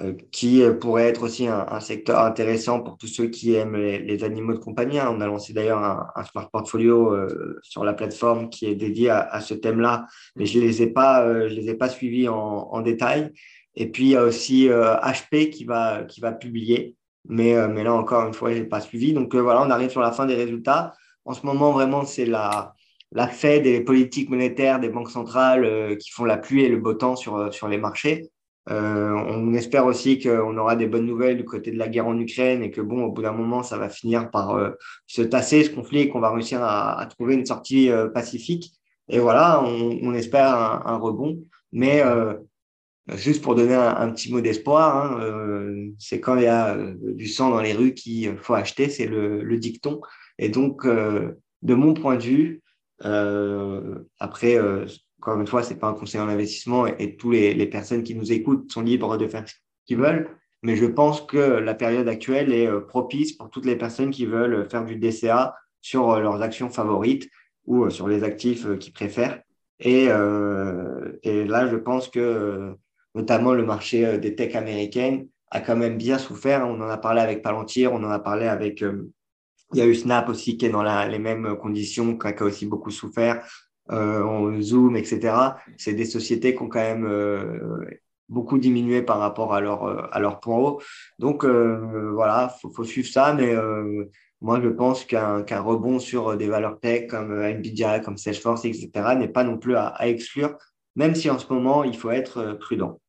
euh, 0.00 0.14
qui 0.32 0.62
pourrait 0.80 1.08
être 1.08 1.22
aussi 1.22 1.46
un, 1.46 1.66
un, 1.70 1.80
secteur 1.80 2.20
intéressant 2.20 2.80
pour 2.80 2.96
tous 2.96 3.08
ceux 3.08 3.28
qui 3.28 3.54
aiment 3.54 3.76
les, 3.76 3.98
les 3.98 4.24
animaux 4.24 4.54
de 4.54 4.58
compagnie. 4.58 4.98
Hein. 4.98 5.12
On 5.14 5.20
a 5.20 5.26
lancé 5.26 5.52
d'ailleurs 5.52 5.82
un, 5.82 6.06
un, 6.16 6.24
smart 6.24 6.50
portfolio 6.50 7.14
sur 7.62 7.84
la 7.84 7.92
plateforme 7.92 8.48
qui 8.48 8.66
est 8.66 8.74
dédié 8.74 9.10
à, 9.10 9.20
à 9.20 9.40
ce 9.42 9.52
thème-là, 9.54 10.06
mais 10.36 10.46
je 10.46 10.58
les 10.58 10.82
ai 10.82 10.86
pas, 10.86 11.48
je 11.48 11.54
les 11.54 11.68
ai 11.68 11.74
pas 11.74 11.90
suivis 11.90 12.28
en, 12.28 12.36
en, 12.36 12.80
détail. 12.80 13.32
Et 13.74 13.90
puis 13.90 14.04
il 14.04 14.10
y 14.10 14.16
a 14.16 14.24
aussi 14.24 14.68
HP 14.68 15.50
qui 15.50 15.64
va 15.64 16.04
qui 16.04 16.20
va 16.20 16.32
publier, 16.32 16.96
mais 17.28 17.68
mais 17.68 17.84
là 17.84 17.92
encore 17.92 18.26
une 18.26 18.32
fois, 18.34 18.52
j'ai 18.54 18.64
pas 18.64 18.80
suivi. 18.80 19.12
Donc 19.12 19.34
voilà, 19.34 19.62
on 19.62 19.70
arrive 19.70 19.90
sur 19.90 20.00
la 20.00 20.12
fin 20.12 20.24
des 20.24 20.34
résultats. 20.34 20.94
En 21.26 21.34
ce 21.34 21.44
moment, 21.44 21.72
vraiment, 21.72 22.04
c'est 22.04 22.26
la 22.26 22.74
la 23.12 23.28
Fed 23.28 23.66
et 23.66 23.72
les 23.72 23.84
politiques 23.84 24.30
monétaires 24.30 24.80
des 24.80 24.88
banques 24.88 25.10
centrales 25.10 25.64
euh, 25.64 25.96
qui 25.96 26.10
font 26.10 26.24
la 26.24 26.36
pluie 26.36 26.64
et 26.64 26.68
le 26.68 26.78
beau 26.78 26.94
temps 26.94 27.16
sur, 27.16 27.36
euh, 27.36 27.50
sur 27.50 27.68
les 27.68 27.78
marchés. 27.78 28.30
on 28.68 29.54
espère 29.54 29.86
aussi 29.86 30.18
qu'on 30.18 30.56
aura 30.58 30.74
des 30.74 30.88
bonnes 30.88 31.06
nouvelles 31.06 31.36
du 31.36 31.44
côté 31.44 31.70
de 31.70 31.78
la 31.78 31.88
guerre 31.88 32.08
en 32.08 32.18
Ukraine 32.18 32.62
et 32.64 32.70
que 32.70 32.80
bon, 32.80 33.04
au 33.04 33.12
bout 33.12 33.22
d'un 33.22 33.32
moment, 33.32 33.62
ça 33.62 33.78
va 33.78 33.88
finir 33.88 34.30
par 34.30 34.58
se 35.06 35.22
tasser 35.22 35.62
ce 35.64 35.70
conflit 35.70 36.00
et 36.00 36.08
qu'on 36.08 36.18
va 36.20 36.32
réussir 36.32 36.60
à, 36.62 37.06
trouver 37.06 37.34
une 37.34 37.46
sortie 37.46 37.90
pacifique. 38.12 38.72
Et 39.08 39.20
voilà, 39.20 39.62
on, 39.62 40.12
espère 40.14 40.52
un, 40.84 40.96
rebond. 40.96 41.38
Mais 41.70 42.02
juste 43.14 43.40
pour 43.40 43.54
donner 43.54 43.76
un, 43.76 44.10
petit 44.10 44.32
mot 44.32 44.40
d'espoir, 44.40 44.96
hein, 44.96 45.92
c'est 46.00 46.18
quand 46.18 46.34
il 46.34 46.42
y 46.42 46.48
a 46.48 46.76
du 46.76 47.28
sang 47.28 47.50
dans 47.50 47.60
les 47.60 47.72
rues 47.72 47.94
qu'il 47.94 48.36
faut 48.36 48.54
acheter, 48.54 48.88
c'est 48.88 49.06
le, 49.06 49.44
le, 49.44 49.58
dicton. 49.58 50.00
Et 50.38 50.48
donc, 50.48 50.86
de 50.86 51.74
mon 51.74 51.94
point 51.94 52.16
de 52.16 52.22
vue, 52.22 52.62
euh, 53.04 53.98
après, 54.18 54.56
euh, 54.58 54.86
encore 55.20 55.40
une 55.40 55.46
fois, 55.46 55.62
c'est 55.62 55.78
pas 55.78 55.88
un 55.88 55.94
conseil 55.94 56.20
en 56.20 56.28
investissement 56.28 56.86
et, 56.86 57.16
tous 57.16 57.32
les, 57.32 57.66
personnes 57.66 58.02
qui 58.02 58.14
nous 58.14 58.32
écoutent 58.32 58.70
sont 58.70 58.82
libres 58.82 59.16
de 59.16 59.26
faire 59.26 59.48
ce 59.48 59.54
qu'ils 59.86 59.98
veulent. 59.98 60.28
Mais 60.62 60.76
je 60.76 60.86
pense 60.86 61.20
que 61.20 61.36
la 61.36 61.74
période 61.74 62.08
actuelle 62.08 62.52
est 62.52 62.66
euh, 62.66 62.80
propice 62.80 63.32
pour 63.32 63.50
toutes 63.50 63.66
les 63.66 63.76
personnes 63.76 64.10
qui 64.10 64.26
veulent 64.26 64.68
faire 64.70 64.84
du 64.84 64.96
DCA 64.96 65.54
sur 65.80 66.10
euh, 66.10 66.20
leurs 66.20 66.42
actions 66.42 66.70
favorites 66.70 67.28
ou 67.66 67.90
sur 67.90 68.08
les 68.08 68.24
actifs 68.24 68.66
qu'ils 68.78 68.92
préfèrent. 68.92 69.42
Et, 69.80 70.06
euh, 70.08 71.18
et, 71.22 71.44
là, 71.44 71.66
je 71.66 71.76
pense 71.76 72.08
que 72.08 72.74
notamment 73.14 73.52
le 73.52 73.64
marché 73.64 74.18
des 74.18 74.34
tech 74.34 74.54
américaines 74.54 75.28
a 75.50 75.60
quand 75.60 75.76
même 75.76 75.98
bien 75.98 76.18
souffert. 76.18 76.66
On 76.66 76.80
en 76.80 76.88
a 76.88 76.96
parlé 76.96 77.20
avec 77.20 77.42
Palantir, 77.42 77.92
on 77.92 78.02
en 78.04 78.10
a 78.10 78.18
parlé 78.18 78.46
avec 78.46 78.82
il 79.72 79.78
y 79.78 79.82
a 79.82 79.86
eu 79.86 79.94
Snap 79.94 80.28
aussi 80.28 80.56
qui 80.56 80.66
est 80.66 80.70
dans 80.70 80.82
la, 80.82 81.08
les 81.08 81.18
mêmes 81.18 81.56
conditions, 81.56 82.16
qui 82.16 82.26
a 82.26 82.42
aussi 82.42 82.66
beaucoup 82.66 82.90
souffert. 82.90 83.46
Euh, 83.90 84.60
Zoom, 84.60 84.96
etc. 84.96 85.34
C'est 85.76 85.94
des 85.94 86.04
sociétés 86.04 86.56
qui 86.56 86.62
ont 86.62 86.68
quand 86.68 86.80
même 86.80 87.06
euh, 87.06 87.84
beaucoup 88.28 88.58
diminué 88.58 89.02
par 89.02 89.18
rapport 89.18 89.54
à 89.54 89.60
leur, 89.60 89.84
euh, 89.84 90.06
à 90.12 90.20
leur 90.20 90.40
point 90.40 90.58
haut. 90.58 90.80
Donc 91.18 91.44
euh, 91.44 92.10
voilà, 92.12 92.48
faut, 92.60 92.70
faut 92.70 92.84
suivre 92.84 93.08
ça, 93.08 93.32
mais 93.34 93.54
euh, 93.54 94.04
moi 94.40 94.60
je 94.62 94.68
pense 94.68 95.04
qu'un 95.04 95.42
qu'un 95.42 95.60
rebond 95.60 95.98
sur 95.98 96.36
des 96.36 96.48
valeurs 96.48 96.80
tech 96.80 97.08
comme 97.08 97.40
Nvidia, 97.40 98.00
comme 98.00 98.16
Salesforce, 98.16 98.64
etc. 98.64 98.90
n'est 99.16 99.28
pas 99.28 99.44
non 99.44 99.58
plus 99.58 99.76
à, 99.76 99.86
à 99.88 100.08
exclure, 100.08 100.56
même 100.96 101.14
si 101.14 101.30
en 101.30 101.38
ce 101.38 101.52
moment 101.52 101.84
il 101.84 101.96
faut 101.96 102.10
être 102.10 102.58
prudent. 102.60 103.00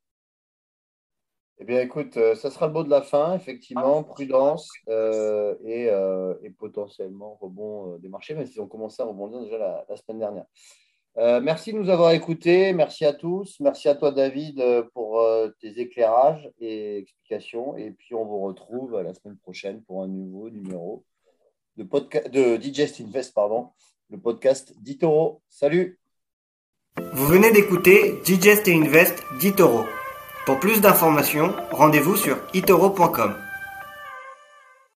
Eh 1.59 1.65
bien, 1.65 1.81
écoute, 1.81 2.17
euh, 2.17 2.35
ça 2.35 2.51
sera 2.51 2.67
le 2.67 2.73
mot 2.73 2.83
de 2.83 2.89
la 2.89 3.01
fin, 3.01 3.35
effectivement, 3.35 4.03
prudence 4.03 4.69
euh, 4.89 5.55
euh, 5.65 6.35
et, 6.43 6.51
potentiellement 6.51 7.35
rebond 7.41 7.97
des 7.97 8.09
marchés, 8.09 8.35
même 8.35 8.45
s'ils 8.45 8.61
ont 8.61 8.67
commencé 8.67 9.01
à 9.01 9.05
rebondir 9.05 9.41
déjà 9.41 9.57
la, 9.57 9.95
semaine 9.95 10.19
dernière. 10.19 10.45
merci 11.41 11.73
de 11.73 11.79
nous 11.79 11.89
avoir 11.89 12.11
écoutés, 12.11 12.73
merci 12.73 13.05
à 13.05 13.13
tous, 13.13 13.59
merci 13.59 13.89
à 13.89 13.95
toi 13.95 14.11
David 14.11 14.63
pour 14.93 15.27
tes 15.59 15.79
éclairages 15.79 16.47
et 16.59 16.99
explications, 16.99 17.75
et 17.75 17.89
puis 17.89 18.13
on 18.13 18.25
vous 18.25 18.41
retrouve 18.41 19.01
la 19.01 19.15
semaine 19.15 19.37
prochaine 19.37 19.81
pour 19.81 20.03
un 20.03 20.07
nouveau 20.07 20.51
numéro 20.51 21.05
de, 21.75 21.83
podcast, 21.83 22.29
de 22.29 22.57
Digest 22.57 23.01
Invest, 23.01 23.33
pardon, 23.33 23.69
le 24.11 24.19
podcast 24.19 24.75
d'Itoro. 24.79 25.41
Salut 25.49 25.99
Vous 27.13 27.25
venez 27.25 27.51
d'écouter 27.51 28.13
Digest 28.23 28.67
Invest 28.67 29.23
d'Itoro. 29.39 29.85
Pour 30.47 30.61
plus 30.61 30.79
d'informations, 30.79 31.53
rendez-vous 31.73 32.15
sur 32.15 32.37
itoro.com. 32.53 33.33